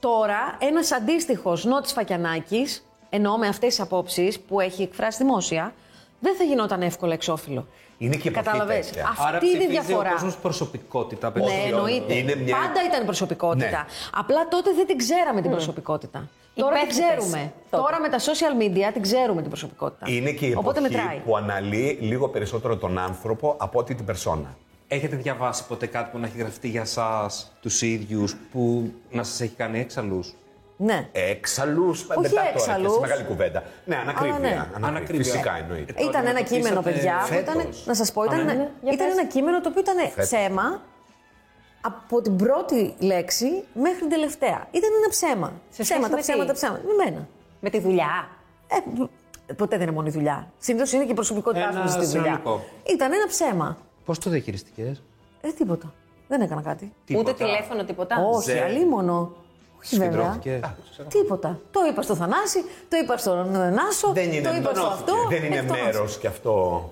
τώρα 0.00 0.56
ένας 0.58 0.92
αντίστοιχος 0.92 1.64
Νότι 1.64 1.92
Φακιανάκης, 1.92 2.86
εννοώ 3.10 3.36
με 3.38 3.46
αυτές 3.46 3.68
τις 3.68 3.80
απόψεις 3.80 4.40
που 4.40 4.60
έχει 4.60 4.82
εκφράσει 4.82 5.18
δημόσια, 5.24 5.72
δεν 6.20 6.36
θα 6.36 6.44
γινόταν 6.44 6.82
εύκολα 6.82 7.12
εξώφυλλο. 7.12 7.66
Είναι 7.98 8.16
και 8.16 8.28
η 8.28 8.30
εποχή 8.30 8.44
Καταλαβες. 8.46 8.86
τέτοια. 8.86 9.06
Αυτή 9.08 9.22
Άρα 9.22 9.36
είναι 9.36 9.46
η 9.46 9.48
ψηφίζει 9.50 9.70
διαφορά. 9.80 10.08
ο 10.10 10.12
κόσμος 10.12 10.36
προσωπικότητα. 10.36 11.26
Ναι, 11.26 11.32
περισσότερο. 11.32 11.76
εννοείται. 11.76 12.14
Είναι 12.14 12.34
μια- 12.34 12.56
Πάντα 12.56 12.84
ήταν 12.86 13.04
προσωπικότητα. 13.04 13.66
Ναι. 13.70 13.84
Απλά 14.14 14.48
τότε 14.48 14.72
δεν 14.72 14.86
την 14.86 14.96
ξέραμε 14.98 15.40
την 15.40 15.50
προσωπικότητα. 15.50 16.28
Τώρα 16.54 16.74
την 16.78 16.82
Υπέθετες 16.88 17.06
ξέρουμε. 17.18 17.52
τότε. 17.70 17.82
Τώρα 17.82 18.00
με 18.00 18.08
τα 18.08 18.18
social 18.18 18.62
media 18.62 18.92
την 18.92 19.02
ξέρουμε 19.02 19.40
την 19.40 19.50
προσωπικότητα. 19.50 20.06
Είναι 20.10 20.30
και 20.30 20.46
η 20.46 20.54
Οπότε 20.56 20.78
εποχή 20.78 20.94
μετράει. 20.96 21.18
που 21.18 21.36
αναλύει 21.36 21.98
λίγο 22.00 22.28
περισσότερο 22.28 22.76
τον 22.76 22.98
άνθρωπο 22.98 23.54
από 23.58 23.78
ότι 23.78 23.94
την 23.94 24.04
περσόνα. 24.04 24.56
Έχετε 24.88 25.16
διαβάσει 25.16 25.66
ποτέ 25.66 25.86
κάτι 25.86 26.08
που 26.12 26.18
να 26.18 26.26
έχει 26.26 26.38
γραφτεί 26.38 26.68
για 26.68 26.80
εσά 26.80 27.30
τους 27.60 27.82
ίδιους 27.82 28.36
που 28.52 28.92
να 29.10 29.22
σας 29.22 29.40
έχει 29.40 29.54
κάνει 29.54 29.78
έξαλλους; 29.80 30.34
Ναι. 30.76 31.08
Έξαλλους, 31.12 32.06
μετά 32.06 32.28
τώρα 32.28 32.42
έξαλλους. 32.54 32.84
έρχεσαι 32.86 33.00
μεγάλη 33.00 33.24
κουβέντα. 33.24 33.62
Ναι, 33.84 33.96
ανακρίβεια. 33.96 34.38
ναι. 34.38 34.48
ανακρίβεια. 34.48 34.88
Ανακρίβεια. 34.88 35.24
Φυσικά 35.24 35.56
εννοείται. 35.56 35.94
Ε, 35.96 36.04
Ήταν 36.04 36.26
ένα 36.26 36.40
κείμενο, 36.42 36.78
αντιμετωπίσατε 36.78 36.92
παιδιά, 36.92 37.26
που 37.28 37.50
ήταν. 37.50 37.60
φέτος. 37.60 37.86
Να 37.86 37.94
σας 37.94 38.12
πω, 38.12 38.24
ήταν, 38.24 38.38
Α, 38.40 38.42
ναι, 38.44 38.52
ναι. 38.52 38.68
Για 38.82 38.92
ήταν 38.92 39.06
πες. 39.08 39.16
ένα 39.18 39.26
κείμενο 39.26 39.60
το 39.60 39.68
οποίο 39.68 39.80
ήταν 39.80 39.96
ψέμα 40.24 40.82
από 41.86 42.20
την 42.22 42.36
πρώτη 42.36 42.94
λέξη 42.98 43.64
μέχρι 43.74 43.98
την 43.98 44.08
τελευταία. 44.08 44.66
Ήταν 44.70 44.90
ένα 45.00 45.08
ψέμα. 45.08 45.52
Σε 45.70 45.84
σχέση 45.84 45.90
ψέματα, 45.90 46.08
με 46.14 46.16
τι; 46.16 46.22
ψέματα, 46.22 46.52
ψέματα. 46.52 46.80
Με 46.86 47.04
μένα. 47.04 47.28
Με 47.60 47.70
τη 47.70 47.80
δουλειά; 47.80 48.28
Ε, 48.68 48.76
π- 49.46 49.54
ποτέ 49.56 49.76
δεν 49.76 49.86
είναι 49.86 49.96
μόνο 49.96 50.06
η 50.06 50.10
δουλειά. 50.10 50.52
Συνήθως 50.58 50.92
είναι 50.92 51.04
και 51.04 51.10
η 51.10 51.14
προσωπικότητά 51.14 51.68
Ένα 51.68 51.80
σου 51.86 51.88
στη 51.88 52.04
δουλειά. 52.06 52.22
συνολικό. 52.22 52.64
Ήταν 52.94 53.12
ένα 53.12 53.26
ψέμα. 53.26 53.78
Πώς 54.04 54.18
το 54.18 54.30
διαχειριστήκε, 54.30 54.96
Ε, 55.40 55.48
τίποτα. 55.52 55.92
Δεν 56.28 56.40
έκανα 56.40 56.62
κάτι. 56.62 56.92
Ούτε 57.16 57.32
τηλέφωνο, 57.32 57.84
τίποτα; 57.84 58.16
Όχι, 58.32 58.50
Ζε. 58.50 58.60
αλίμονο. 58.62 59.32
Όχι 59.82 59.96
βέβαια. 59.96 60.10
Σκεντρώθηκε. 60.40 60.60
Τίποτα. 61.08 61.60
Το 61.70 61.80
είπα 61.90 62.02
στο 62.02 62.14
Θανάση, 62.14 62.64
το 62.88 62.96
είπα 62.96 63.16
στον 63.16 63.50
Νάσο, 63.50 64.12
Δεν 64.12 64.32
είναι, 64.32 64.48
το 64.48 64.54
είπα 64.54 64.74
στο 64.74 64.86
αυτό. 64.86 65.14
δεν 65.28 65.44
είναι 65.44 65.56
ε, 65.56 65.58
αυτό. 65.58 65.74
μέρος 65.84 66.18
κι 66.18 66.26
αυτό. 66.26 66.90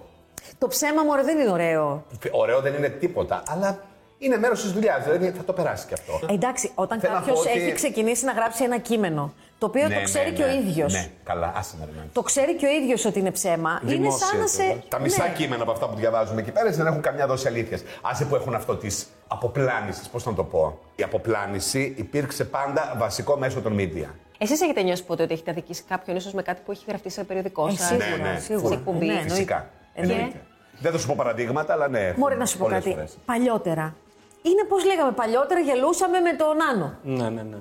Το 0.59 0.69
ψέμα 0.69 1.03
μου 1.03 1.11
δεν 1.25 1.39
είναι 1.39 1.51
ωραίο. 1.51 2.05
Ωραίο 2.31 2.61
δεν 2.61 2.75
είναι 2.75 2.89
τίποτα, 2.89 3.43
αλλά 3.49 3.79
είναι 4.25 4.37
μέρος 4.39 4.63
της 4.63 4.73
δουλειάς. 4.73 5.05
Δηλαδή 5.05 5.31
θα 5.37 5.45
το 5.45 5.53
περάσει 5.53 5.87
κι 5.87 5.95
αυτό. 5.95 6.21
Ε, 6.31 6.35
εντάξει, 6.35 6.71
όταν 6.75 7.01
Θέλω 7.01 7.13
να 7.13 7.19
κάποιος 7.19 7.43
πω 7.43 7.51
ότι- 7.51 7.61
έχει 7.61 7.73
ξεκινήσει 7.73 8.25
να 8.25 8.33
γράψει 8.33 8.65
ένα 8.65 8.79
κείμενο, 8.79 9.33
το 9.59 9.67
οποίο 9.67 9.89
Ναι, 9.89 9.95
το 9.95 10.03
ξέρει 10.03 10.31
ναι, 10.31 10.37
και 10.37 10.43
ο 10.43 10.47
ναι. 10.47 10.53
ίδιος. 10.55 10.93
Ναι, 10.93 11.07
καλά, 11.25 11.53
άσε 11.57 11.77
με 11.81 11.85
ρε, 11.85 11.91
ναι. 11.97 12.05
Το 12.13 12.23
ξέρει 12.23 12.55
και 12.57 12.67
ο 12.67 12.71
ίδιος 12.71 13.05
ότι 13.05 13.19
είναι 13.19 13.31
ψέμα. 13.31 13.81
είναι 13.83 13.93
Δημόσια 13.93 14.27
σαν 14.27 14.39
να 14.39 14.47
σε. 14.47 14.63
κιόλας. 14.63 14.89
Τα 14.89 14.99
μισά 14.99 15.23
Ναι. 15.27 15.33
κείμενα 15.37 15.63
από 15.63 15.73
αυτά 15.73 15.89
που 15.89 15.97
διαβάζουμε 15.97 16.41
εκεί 16.41 16.51
πέρα 16.51 16.71
δεν 16.71 16.87
έχουν 16.87 17.01
καμιά 17.01 17.27
δόση 17.27 17.47
αλήθειας. 17.49 17.83
Άσε 18.03 18.25
που 18.25 18.35
έχουν 18.35 18.55
αυτό 18.55 18.77
της 18.77 19.07
αποπλάνησης, 19.29 20.09
πώς 20.09 20.25
να 20.27 20.35
το 20.35 20.45
πω; 20.45 20.79
Η 20.97 21.03
αποπλάνηση 21.03 21.95
υπήρξε 21.99 22.45
πάντα 22.45 22.95
βασικό 22.99 23.37
μέσο 23.37 23.61
των 23.61 23.77
media. 23.79 24.07
Εσείς 24.39 24.61
έχετε 24.61 24.83
νιώσει 24.83 25.05
ποτέ 25.05 25.23
ότι 25.23 25.33
έχετε 25.33 25.51
αδικήσει 25.51 25.83
κάποιον, 25.89 26.17
ίσως 26.17 26.33
με 26.33 26.43
κάτι 26.43 26.61
που 26.65 26.73
έχει 26.73 26.85
γραφτεί 26.89 27.11
σε 27.11 27.25
περιοδικό 27.25 27.67
Ε, 27.67 27.71
σας. 27.71 27.87
σίγουρα, 27.87 28.07
Ναι, 28.07 28.33
ναι, 28.33 28.39
σίγουρα. 28.39 28.67
φουλ. 28.67 28.73
εκπομπή. 28.73 29.07
Ναι, 29.07 29.13
εννοείται. 29.13 29.31
Φυσικά. 29.35 29.69
Εννοείται. 29.95 30.21
Εννοείται. 30.21 30.41
Δεν 30.81 30.93
θα 30.93 30.99
σου 30.99 31.07
πω 31.07 31.15
παραδείγματα, 31.17 31.73
αλλά 31.73 31.89
ναι. 31.89 32.15
Μωρέ 32.17 32.35
να 32.35 32.47
σου 32.47 32.59
πω 32.59 32.65
πολλές 32.65 32.83
κάτι. 32.85 32.95
φορές. 32.95 33.19
Παλιότερα. 33.25 33.95
Είναι 34.43 34.65
πώς 34.69 34.85
λέγαμε 34.85 35.13
παλιότερα, 35.13 35.61
γελούσαμε 35.61 36.21
με 36.21 36.33
τον 36.33 36.63
Άνω. 36.71 36.95
Ναι, 37.03 37.29
ναι, 37.29 37.43
ναι. 37.43 37.57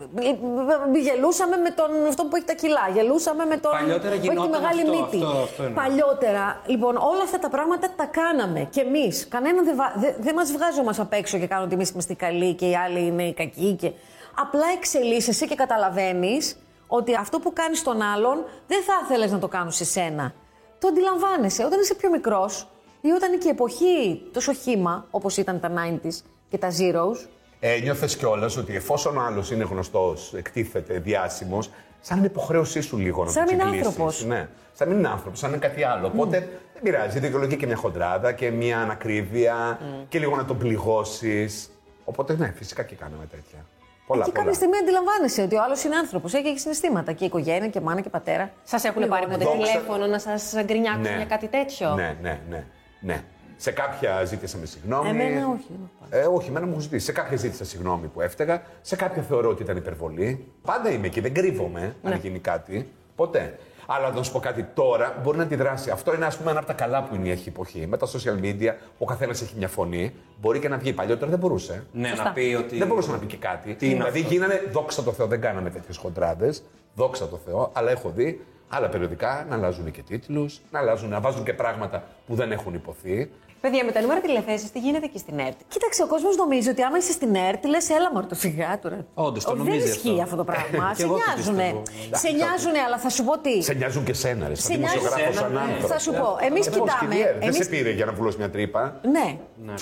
Ε, 0.00 0.98
Γελούσαμε 0.98 1.56
με 1.56 1.70
τον 1.70 2.06
αυτό 2.08 2.24
που 2.24 2.36
έχει 2.36 2.44
τα 2.44 2.52
κιλά. 2.52 2.88
Γελούσαμε 2.92 3.44
με 3.44 3.56
τον 3.56 3.70
Παλιότερα 3.70 4.00
που 4.00 4.06
έχει 4.06 4.20
τη 4.20 4.28
γινόταν 4.28 4.60
μεγάλη 4.60 4.80
αυτό, 4.80 4.92
μύτη. 4.92 5.16
αυτό, 5.16 5.38
αυτό 5.42 5.62
εννοώ. 5.62 5.82
Παλιότερα, 5.82 6.60
λοιπόν, 6.66 6.96
όλα 6.96 7.22
αυτά 7.22 7.38
τα 7.38 7.48
πράγματα 7.48 7.88
τα 7.96 8.04
κάναμε 8.04 8.66
κι 8.70 8.80
εμείς. 8.80 9.28
Κανένα 9.28 9.62
δεν 9.62 9.76
βα... 9.76 9.92
δε, 9.96 10.12
δεν 10.18 10.34
μας 10.34 10.52
βγάζει 10.52 10.80
όμως 10.80 10.98
απ' 10.98 11.12
έξω 11.12 11.38
και 11.38 11.46
κάνουν 11.46 11.64
ότι 11.64 11.74
εμείς 11.74 11.90
είμαστε 11.90 12.12
οι 12.12 12.16
καλοί 12.16 12.54
και 12.54 12.66
οι 12.68 12.76
άλλοι 12.76 13.06
είναι 13.06 13.22
οι 13.22 13.32
κακοί. 13.32 13.76
Και... 13.80 13.92
Απλά 14.40 14.66
εξελίσσεσαι 14.76 15.46
και 15.46 15.54
καταλαβαίνεις 15.54 16.56
ότι 16.86 17.14
αυτό 17.14 17.38
που 17.38 17.52
κάνεις 17.52 17.78
στον 17.78 18.02
άλλον 18.02 18.44
δεν 18.66 18.82
θα 18.82 18.92
ήθελε 19.04 19.26
να 19.26 19.38
το 19.38 19.48
κάνουν 19.48 19.72
σε 19.72 19.84
σένα. 19.84 20.32
Το 20.78 20.88
αντιλαμβάνεσαι. 20.88 21.64
Όταν 21.64 21.80
είσαι 21.80 21.94
πιο 21.94 22.10
μικρός 22.10 22.68
ή 23.06 23.10
όταν 23.12 23.28
είναι 23.32 23.38
και 23.40 23.48
η 23.48 23.50
εποχή 23.50 24.22
τόσο 24.32 24.52
χήμα, 24.52 25.06
όπως 25.10 25.36
ήταν 25.36 25.60
τα 25.60 25.70
90s 25.76 26.22
και 26.48 26.58
τα 26.58 26.68
Zeros, 26.70 27.26
Ε, 27.60 27.78
Νιώθες 27.82 28.16
κιόλας 28.16 28.56
ότι 28.56 28.76
εφόσον 28.76 29.16
ο 29.16 29.20
άλλος 29.20 29.50
είναι 29.50 29.64
γνωστός, 29.64 30.34
εκτίθεται, 30.34 30.98
διάσημος, 30.98 31.70
σαν 32.00 32.18
είναι 32.18 32.26
υποχρέωσή 32.26 32.80
σου 32.80 32.98
λίγο 32.98 33.24
να 33.24 33.30
Σαν 33.30 33.44
το 33.44 33.50
να 33.50 33.52
είναι 33.54 33.62
τσιγκλίσεις. 33.62 33.86
άνθρωπος. 33.86 34.24
Ναι. 34.24 34.48
Σαν 34.72 34.88
να 34.88 34.94
είναι 34.94 35.08
άνθρωπος, 35.08 35.38
σαν 35.38 35.50
να 35.50 35.56
είναι 35.56 35.66
κάτι 35.66 35.84
άλλο. 35.84 36.06
Οπότε 36.06 36.38
δεν 36.72 36.82
πειράζει. 36.82 37.18
Δικαιολογεί 37.18 37.56
και 37.56 37.66
μια 37.66 37.76
χοντράδα 37.76 38.32
και 38.32 38.50
μια 38.50 38.78
ανακρίβεια 38.80 39.78
και 40.08 40.18
λίγο 40.18 40.36
να 40.36 40.44
τον 40.44 40.58
πληγώσεις. 40.58 41.70
Οπότε 42.04 42.36
ναι, 42.36 42.52
φυσικά 42.56 42.82
και 42.82 42.94
κάναμε 42.94 43.26
τέτοια. 43.30 43.58
Πολλά, 44.06 44.24
και 44.24 44.30
πολλά. 44.30 44.42
κάποια 44.42 44.54
στιγμή 44.58 44.76
αντιλαμβάνεσαι 44.76 45.42
ότι 45.42 45.54
ο 45.56 45.62
άλλος 45.62 45.84
είναι 45.84 45.96
άνθρωπος. 45.96 46.34
Έχει 46.34 46.52
και 46.52 46.58
συναισθήματα 46.58 47.12
και 47.12 47.24
οικογένεια 47.24 47.68
και 47.68 47.80
μάνα 47.80 48.00
και 48.00 48.08
πατέρα. 48.08 48.50
Σας 48.62 48.84
έχουν 48.84 49.02
Λοιπόν, 49.02 49.18
πάρει 49.18 49.30
ποτέ 49.32 49.44
δόξα- 49.44 49.72
τηλέφωνο 49.72 50.06
να 50.06 50.18
σας 50.18 50.54
γκρινιάξουν 50.64 51.02
Ναι. 51.02 51.16
για 51.16 51.24
κάτι 51.24 51.46
τέτοιο; 51.48 51.94
Ναι, 51.94 52.16
ναι, 52.22 52.40
ναι. 52.48 52.64
Ναι. 53.06 53.22
Σε 53.56 53.70
κάποια 53.70 54.24
ζήτησαμε 54.24 54.66
συγγνώμη. 54.66 55.08
Εμένα 55.08 55.48
όχι. 55.48 55.78
Ε, 56.10 56.24
όχι, 56.24 56.48
εμένα 56.48 56.64
μου 56.64 56.70
έχουν 56.70 56.82
ζητήσει. 56.82 57.04
Σε 57.04 57.12
κάποια 57.12 57.36
ζήτησα 57.36 57.64
συγγνώμη 57.64 58.06
που 58.06 58.20
έφταιγα. 58.20 58.62
Σε 58.80 58.96
κάποια 58.96 59.22
θεωρώ 59.22 59.48
ότι 59.48 59.62
ήταν 59.62 59.76
υπερβολή. 59.76 60.52
Πάντα 60.62 60.90
είμαι 60.90 61.06
εκεί, 61.06 61.20
δεν 61.20 61.34
κρύβομαι 61.34 61.94
Ναι. 62.02 62.12
αν 62.12 62.18
γίνει 62.18 62.38
κάτι. 62.38 62.88
Ποτέ. 63.16 63.58
Αλλά 63.86 64.10
να 64.10 64.22
σου 64.22 64.32
πω 64.32 64.38
κάτι 64.38 64.66
τώρα, 64.74 65.20
μπορεί 65.22 65.36
να 65.36 65.42
αντιδράσει. 65.42 65.90
Αυτό 65.90 66.14
είναι 66.14 66.26
ας 66.26 66.36
πούμε, 66.36 66.50
ένα 66.50 66.58
από 66.58 66.68
τα 66.68 66.74
καλά 66.74 67.02
που 67.02 67.14
είναι 67.14 67.28
η 67.28 67.30
έχει 67.30 67.48
εποχή. 67.48 67.86
Με 67.86 67.96
τα 67.96 68.06
social 68.06 68.42
media, 68.44 68.72
ο 68.98 69.04
καθένας 69.04 69.42
έχει 69.42 69.54
μια 69.56 69.68
φωνή. 69.68 70.14
Μπορεί 70.40 70.58
και 70.58 70.68
να 70.68 70.76
βγει. 70.76 70.92
Παλιότερα 70.92 71.30
δεν 71.30 71.38
μπορούσε. 71.38 71.84
Ναι, 71.92 72.12
να 72.24 72.32
πει 72.32 72.56
ότι. 72.58 72.78
Δεν 72.78 72.86
μπορούσε 72.86 73.10
να 73.10 73.18
πει 73.18 73.26
και 73.26 73.36
κάτι. 73.36 73.74
Τι 73.74 73.86
είναι 73.86 73.94
δηλαδή 73.94 74.20
αυτό; 74.20 74.32
γίνανε, 74.32 74.62
δόξα 74.72 75.02
τω 75.02 75.12
Θεώ, 75.12 75.26
δεν 75.26 75.40
κάναμε 75.40 75.70
τέτοιες 75.70 75.96
χοντράδες. 75.96 76.62
Δόξα 76.94 77.28
τω 77.28 77.40
Θεώ, 77.44 77.70
αλλά 77.72 77.90
έχω 77.90 78.10
δει 78.10 78.44
άλλα 78.68 78.88
περιοδικά 78.88 79.46
να 79.48 79.54
αλλάζουν 79.56 79.90
και 79.90 80.02
τίτλου, 80.02 80.46
να 80.70 80.78
αλλάζουν, 80.78 81.08
να 81.08 81.20
βάζουν 81.20 81.44
και 81.44 81.52
πράγματα 81.52 82.02
που 82.26 82.34
δεν 82.34 82.52
έχουν 82.52 82.74
υποθεί. 82.74 83.30
Παιδιά, 83.60 83.84
με 83.84 83.92
τα 83.92 84.00
νούμερα 84.00 84.20
τηλεθέσει, 84.20 84.72
τι 84.72 84.78
γίνεται 84.78 85.04
εκεί 85.04 85.18
στην 85.18 85.38
ΕΡΤ. 85.38 85.54
Κοίταξε, 85.68 86.02
ο 86.02 86.06
κόσμο 86.06 86.28
νομίζει 86.36 86.68
ότι 86.68 86.82
άμα 86.82 86.96
είσαι 86.98 87.12
στην 87.12 87.34
ΕΡΤ, 87.34 87.64
λε, 87.64 87.76
έλα 87.96 88.10
μωρέ 88.12 88.26
το 88.26 88.34
σιγά 88.34 88.78
τώρα. 88.82 89.06
Όντως, 89.14 89.44
το 89.44 89.50
Όχι, 89.50 89.58
νομίζει 89.58 89.78
Δεν 89.78 89.88
ισχύει 89.92 90.08
αυτό. 90.10 90.22
αυτό 90.22 90.36
το 90.36 90.44
πράγμα. 90.44 90.90
Κι 90.94 91.00
σε 91.00 91.02
εγώ 91.06 91.14
το 91.14 91.20
νοιάζουνε. 91.34 91.62
πιστεύω. 91.62 91.82
Σε 92.22 92.30
νοιάζουνε, 92.30 92.78
αλλά 92.86 92.98
θα 92.98 93.08
σου 93.08 93.24
πω 93.24 93.38
τι. 93.38 93.62
Σε 93.62 93.74
νοιάζουν 93.74 94.04
και 94.04 94.12
σένα, 94.12 94.48
ρε. 94.48 94.54
Σαν 94.54 94.70
Σε 94.72 94.78
νοιάζουν 94.78 94.98
δημοσιογράφο, 94.98 95.32
σένα, 95.32 95.40
σαν 95.46 95.52
ναι. 95.52 95.60
άνθρωπο. 95.60 95.86
Θα 95.92 95.98
σου 95.98 96.12
πω, 96.12 96.28
εμείς 96.48 96.66
Ε, 96.66 96.70
πώς, 96.70 96.78
κοιτάμε, 96.80 97.00
και 97.14 97.16
διέρ, 97.16 97.32
Δεν 97.32 97.42
εμείς- 97.42 97.56
σε 97.56 97.64
πήρε 97.70 97.90
για 97.90 98.04
να 98.04 98.12
βουλώσει 98.12 98.36
μια 98.38 98.50
τρύπα. 98.50 99.00
Ναι. 99.16 99.28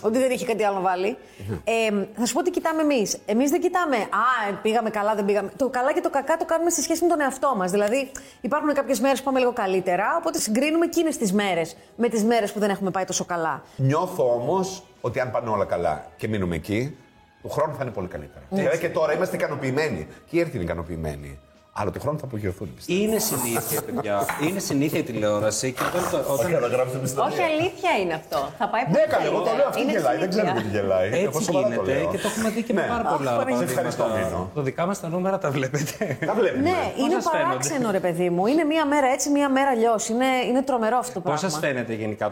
Ότι 0.03 0.19
δεν 0.19 0.31
είχε 0.31 0.45
κάτι 0.51 0.63
άλλο 0.65 0.75
να 0.77 0.81
βάλει. 0.91 1.17
Ε, 1.65 1.73
θα 2.19 2.27
σου 2.27 2.35
πω 2.35 2.43
τι 2.43 2.51
κοιτάμε 2.51 2.83
εμεί. 2.83 3.03
Εμεί 3.27 3.45
δεν 3.47 3.61
κοιτάμε, 3.61 3.97
Α, 3.97 4.55
πήγαμε 4.63 4.91
καλά, 4.91 5.15
δεν 5.15 5.25
πήγαμε. 5.25 5.51
Το 5.57 5.69
καλά 5.69 5.93
και 5.93 6.01
το 6.01 6.11
κακά 6.11 6.37
το 6.37 6.45
κάνουμε 6.45 6.71
σε 6.71 6.83
σχέση 6.83 7.03
με 7.05 7.09
τον 7.09 7.21
εαυτό 7.21 7.55
μα. 7.57 7.67
Δηλαδή, 7.67 8.11
υπάρχουν 8.41 8.74
κάποιες 8.75 9.01
μέρες 9.01 9.19
που 9.19 9.25
πάμε 9.25 9.39
λίγο 9.39 9.53
καλύτερα, 9.53 10.17
οπότε 10.19 10.39
συγκρίνουμε 10.39 10.85
εκείνε 10.85 11.11
τι 11.11 11.35
μέρες 11.35 11.77
με 11.97 12.09
τις 12.09 12.25
μέρες 12.25 12.53
που 12.53 12.59
δεν 12.59 12.71
έχουμε 12.71 12.91
πάει 12.91 13.05
τόσο 13.05 13.25
καλά. 13.25 13.63
Νιώθω 13.77 14.35
όμως 14.35 14.83
ότι 15.01 15.21
αν 15.21 15.31
πάνε 15.31 15.51
όλα 15.51 15.65
καλά 15.65 16.07
και 16.17 16.29
μείνουμε 16.29 16.57
εκεί, 16.57 16.97
του 17.43 17.49
χρόνου 17.51 17.75
θα 17.75 17.83
είναι 17.83 17.93
πολύ 17.93 18.09
καλύτερα. 18.09 18.45
Δηλαδή 18.49 18.79
και 18.79 18.89
τώρα 18.89 19.15
είμαστε 19.15 19.37
ικανοποιημένοι. 19.37 20.07
Και 20.27 20.37
η 20.37 20.41
ΕΡΤ 20.41 20.55
είναι 20.55 20.63
ικανοποιημένη. 20.63 21.39
Αλλά 21.77 21.91
του 21.91 22.01
χρόνου 22.01 22.19
θα 22.19 22.25
απογειωθούν, 22.25 22.69
πιστεύω. 22.75 23.03
Είναι 23.03 23.19
συνήθεια, 23.19 23.83
παιδιά. 23.87 24.17
Είναι 24.49 24.59
συνήθεια 24.59 24.99
η 24.99 25.03
τηλεόραση 25.03 25.73
και 25.73 25.83
όταν. 25.91 26.03
το- 26.11 26.33
όταν... 26.33 26.51
να 26.51 26.67
γράψετε 26.75 26.99
πιστοποιία. 26.99 27.33
Όχι, 27.33 27.43
αλήθεια 27.53 27.91
είναι 28.03 28.15
αυτό. 28.21 28.39
Θα 28.59 28.67
πάει 28.73 28.83
Ναι, 28.83 28.93
πολύ 28.93 29.07
καλέ, 29.15 29.27
εγώ 29.31 29.39
το 29.39 29.45
καλύτερα. 29.45 29.57
λέω. 29.59 29.69
Αυτή 29.69 29.81
Είναι 29.83 29.93
γελάει. 29.93 30.19
Δεν 30.23 30.29
ξέρω 30.33 30.47
συνήθεια. 30.47 30.71
τι 30.71 30.77
γελάει. 30.77 31.09
Εγώ 31.09 31.39
Έτσι 31.39 31.43
σοβαρά 31.45 31.67
το 31.67 31.73
γίνεται 31.73 31.99
λέω. 32.01 32.11
και 32.13 32.19
το 32.25 32.29
έχουμε 32.33 32.49
δει 32.55 32.63
και 32.67 32.73
με 32.79 32.81
Ναι. 32.81 32.87
πάρα 32.95 33.05
πολλά 33.13 33.31
Αχ, 33.31 33.37
άλλα 33.37 33.45
Παναγία. 33.45 33.67
Σε 33.67 33.73
ευχαριστώ, 33.73 34.03
παραδείγματα. 34.03 34.37
Μίνο. 34.37 34.51
Το 34.59 34.61
δικά 34.69 34.83
μας 34.89 34.97
τα 35.03 35.09
νούμερα 35.15 35.37
τα 35.45 35.51
βλέπετε. 35.57 36.03
Τα 36.31 36.35
βλέπουμε. 36.41 36.63
Ναι, 36.69 36.81
είναι 37.03 37.15
σας 37.19 37.25
φαίνονται; 37.31 37.49
παράξενο, 37.49 37.87
ρε 37.99 38.03
παιδί 38.07 38.27
μου. 38.35 38.43
Είναι 38.53 38.65
μία 38.73 38.85
μέρα 38.93 39.07
έτσι, 39.17 39.27
μία 39.37 39.49
μέρα 39.57 39.71
αλλιώς. 39.77 40.03
Είναι, 40.13 40.29
είναι 40.49 40.63
τρομερό 40.69 40.97
αυτό 41.05 41.15
το 41.21 41.21
Πώς 41.21 41.41
πράγμα. 41.41 41.49
σα 41.49 41.67
φαίνεται 41.67 41.93
γενικά 42.03 42.27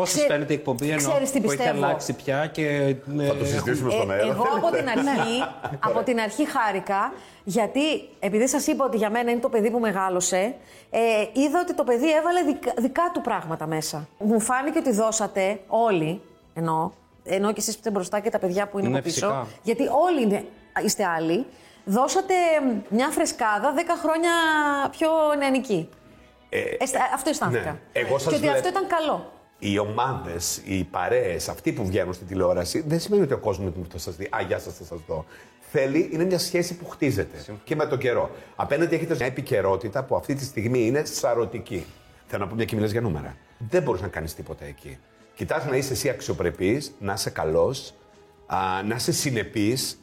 το. 0.00 0.06
Πώς 0.06 0.10
σα 0.10 0.16
Ξέ- 0.16 0.30
φαίνεται 0.30 0.52
η 0.52 0.56
εκπομπή 0.56 0.88
ενώ 0.90 1.08
ξέρεις 1.10 1.30
τι 1.30 1.40
που 1.40 1.50
έχει 1.50 1.56
πιστεύω. 1.56 1.84
αλλάξει 1.84 2.12
πια 2.12 2.46
και. 2.46 2.66
ε, 2.66 2.94
Θα 3.26 3.36
το 3.36 3.44
συζητήσουμε 3.44 3.90
στον 3.90 4.10
Ε, 4.10 4.14
αέρα. 4.14 4.26
εγώ 4.26 4.42
από 4.56 4.70
την, 4.76 4.86
θέλετε; 4.86 5.10
αρχή, 5.20 5.44
από 5.80 6.02
την 6.02 6.20
αρχή 6.20 6.46
χάρηκα, 6.50 7.12
γιατί 7.44 7.80
επειδή 8.20 8.48
σας 8.48 8.66
είπα 8.66 8.84
ότι 8.84 8.96
για 8.96 9.10
μένα 9.10 9.30
είναι 9.30 9.40
το 9.40 9.48
παιδί 9.48 9.70
που 9.70 9.78
μεγάλωσε, 9.78 10.54
ε, 10.90 10.98
είδα 11.32 11.60
ότι 11.60 11.74
το 11.74 11.84
παιδί 11.84 12.12
έβαλε 12.12 12.42
δικά, 12.42 12.72
δικά 12.78 13.10
του 13.14 13.20
πράγματα 13.20 13.66
μέσα. 13.66 14.08
Μου 14.18 14.40
φάνηκε 14.40 14.78
ότι 14.78 14.92
δώσατε 14.92 15.60
όλοι, 15.66 16.20
ενώ, 16.54 16.92
ενώ 17.24 17.48
και 17.52 17.58
εσείς 17.60 17.72
που 17.72 17.78
είστε 17.78 17.90
μπροστά 17.90 18.20
και 18.20 18.30
τα 18.30 18.38
παιδιά 18.38 18.66
που 18.68 18.78
είναι 18.78 18.88
Ναι, 18.88 18.94
από 18.98 19.04
πίσω, 19.04 19.26
φυσικά. 19.26 19.46
γιατί 19.62 19.82
όλοι 20.04 20.22
είναι, 20.22 20.44
είστε 20.84 21.04
άλλοι, 21.04 21.46
δώσατε 21.84 22.34
μια 22.88 23.08
φρεσκάδα 23.08 23.72
10 23.76 23.96
χρόνια 24.02 24.30
πιο 24.90 25.08
νεανική. 25.38 25.88
Αισθα- 26.78 27.10
αυτό 27.14 27.30
αισθάνθηκα. 27.30 27.70
ναι. 27.70 27.78
Εγώ 27.92 28.18
σας 28.18 28.22
και 28.22 28.28
ότι 28.28 28.38
βλέπω- 28.38 28.56
αυτό 28.56 28.68
ήταν 28.68 28.86
καλό. 28.86 29.32
Οι 29.62 29.78
ομάδες, 29.78 30.60
οι 30.64 30.84
παρέες, 30.84 31.48
αυτοί 31.48 31.72
που 31.72 31.86
βγαίνουν 31.86 32.12
στην 32.12 32.26
τηλεόραση, 32.26 32.84
δεν 32.86 33.00
σημαίνει 33.00 33.22
ότι 33.22 33.32
ο 33.32 33.38
κόσμος 33.38 33.72
θα 33.92 33.98
σας 33.98 34.16
δει. 34.16 34.24
Α, 34.24 34.40
γεια 34.46 34.58
σας, 34.58 34.74
θα 34.74 34.84
σας 34.84 35.00
δω. 35.06 35.24
Θέλει, 35.72 36.08
είναι 36.12 36.24
μια 36.24 36.38
σχέση 36.38 36.76
που 36.76 36.88
χτίζεται 36.88 37.36
και 37.64 37.76
με 37.76 37.86
τον 37.86 37.98
καιρό. 37.98 38.30
Απέναντι 38.56 38.94
έχετε 38.94 39.14
μια 39.14 39.26
επικαιρότητα 39.26 40.04
που 40.04 40.16
αυτή 40.16 40.34
τη 40.34 40.44
στιγμή 40.44 40.86
είναι 40.86 41.04
σαρωτική. 41.04 41.84
Θέλω 42.26 42.42
να 42.42 42.48
πω 42.48 42.54
μια 42.54 42.64
και 42.64 42.74
μιλάς 42.74 42.90
για 42.90 43.00
νούμερα. 43.00 43.36
Δεν 43.58 43.82
μπορείς 43.82 44.00
να 44.00 44.08
κάνεις 44.08 44.34
τίποτα 44.34 44.64
εκεί. 44.64 44.98
Κοιτάς 45.34 45.66
να 45.66 45.76
είσαι 45.76 45.92
εσύ 45.92 46.08
αξιοπρεπής, 46.08 46.94
να 46.98 47.12
είσαι 47.12 47.30
καλός, 47.30 47.94
να 48.86 48.94
είσαι 48.94 49.12
συνεπής 49.12 50.00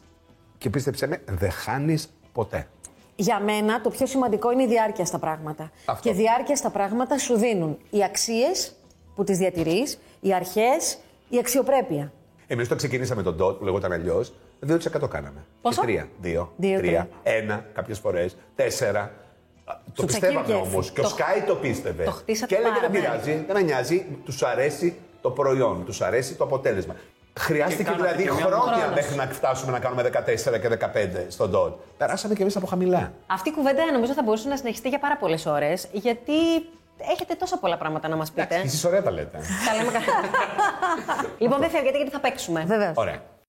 και 0.58 0.70
πίστεψέ 0.70 1.06
με, 1.06 1.22
δεν 1.26 1.50
χάνεις 1.50 2.08
ποτέ. 2.32 2.68
Για 3.16 3.40
μένα 3.40 3.80
το 3.80 3.90
πιο 3.90 4.06
σημαντικό 4.06 4.52
είναι 4.52 4.62
η 4.62 4.66
διάρκεια 4.66 5.04
στα 5.04 5.18
πράγματα. 5.18 5.70
Αυτό. 5.84 6.08
Και 6.08 6.14
διάρκεια 6.14 6.56
στα 6.56 6.70
πράγματα 6.70 7.18
σου 7.18 7.36
δίνουν 7.36 7.78
οι 7.90 8.04
αξίες 8.04 8.72
που 9.18 9.24
τις 9.24 9.38
διατηρείς, 9.38 9.98
οι 10.20 10.34
αρχές, 10.34 10.98
η 11.28 11.38
αξιοπρέπεια. 11.38 12.12
Εμείς 12.46 12.68
το 12.68 12.74
ξεκινήσαμε 12.76 13.22
τον 13.22 13.36
DOT 13.40 13.58
που 13.58 13.64
λεγόταν 13.64 13.92
αλλιώς, 13.92 14.32
2% 14.66 15.08
κάναμε. 15.08 15.44
Πόσο; 15.62 15.80
Και 15.80 15.86
τρία. 15.86 16.08
Δύο. 16.20 16.52
Δύο, 16.56 16.78
τρία. 16.78 17.08
τρία. 17.22 17.36
Ένα 17.36 17.64
κάποιες 17.74 17.98
φορές. 17.98 18.36
Τέσσερα. 18.54 19.00
Α, 19.00 19.10
Το 19.94 20.00
Σου 20.00 20.06
πιστεύαμε 20.06 20.42
τσακίρκε. 20.44 20.68
όμως. 20.70 20.90
Και 20.90 21.00
ο 21.00 21.02
Το- 21.02 21.14
Sky 21.18 21.42
το 21.46 21.54
πίστευε. 21.54 22.04
το 22.04 22.10
χτίσατε 22.10 22.54
και 22.54 22.60
έλεγε 22.60 22.74
πάρα 22.74 22.88
δεν 22.88 22.90
πολύ. 23.02 23.02
πειράζει, 23.22 23.44
δεν 23.46 23.56
με 23.56 23.62
νοιάζει, 23.62 24.06
τους 24.24 24.42
αρέσει 24.42 24.96
το 25.20 25.30
προϊόν, 25.30 25.84
τους 25.84 26.00
αρέσει 26.00 26.34
το 26.34 26.44
αποτέλεσμα. 26.44 26.94
Χρειάστηκε 27.38 27.82
κάνατε 27.82 28.02
δηλαδή 28.02 28.22
και 28.22 28.30
μια 28.32 28.44
χρόνια 28.44 28.74
χρόνος. 28.76 28.94
μέχρι 28.94 29.16
να 29.16 29.26
φτάσουμε 29.26 29.72
να 29.72 29.78
κάνουμε 29.78 30.02
14 30.02 30.58
και 30.58 30.68
15 30.68 31.24
στον 31.28 31.50
DOT. 31.54 31.72
Περάσαμε 31.98 32.34
κι 32.34 32.42
εμείς 32.42 32.56
από 32.56 32.66
χαμηλά. 32.66 33.12
Αυτή 33.26 33.48
η 33.48 33.52
κουβέντα 33.52 33.92
νομίζω 33.92 34.12
θα 34.12 34.22
μπορούσε 34.22 34.48
να 34.48 34.56
συνεχιστεί 34.56 34.88
για 34.88 34.98
πάρα 34.98 35.16
πολλές 35.16 35.46
ώρες, 35.46 35.88
γιατί 35.92 36.32
έχετε 37.10 37.34
τόσα 37.34 37.58
πολλά 37.58 37.76
πράγματα 37.76 38.08
να 38.08 38.16
μας 38.16 38.30
πείτε. 38.30 38.54
Εσείς 38.64 38.84
ωραία 38.84 39.02
τα 39.02 39.10
λέτε. 39.10 39.38
Τα 39.66 39.74
λέμε 39.76 39.92
καθόλου. 39.92 40.28
λοιπόν, 41.38 41.58
δεν 41.58 41.70
φεύγετε 41.70 41.96
γιατί 41.96 42.12
θα 42.12 42.20
παίξουμε. 42.20 42.64
Βεβαίως. 42.66 42.96
Ωραία. 42.96 43.20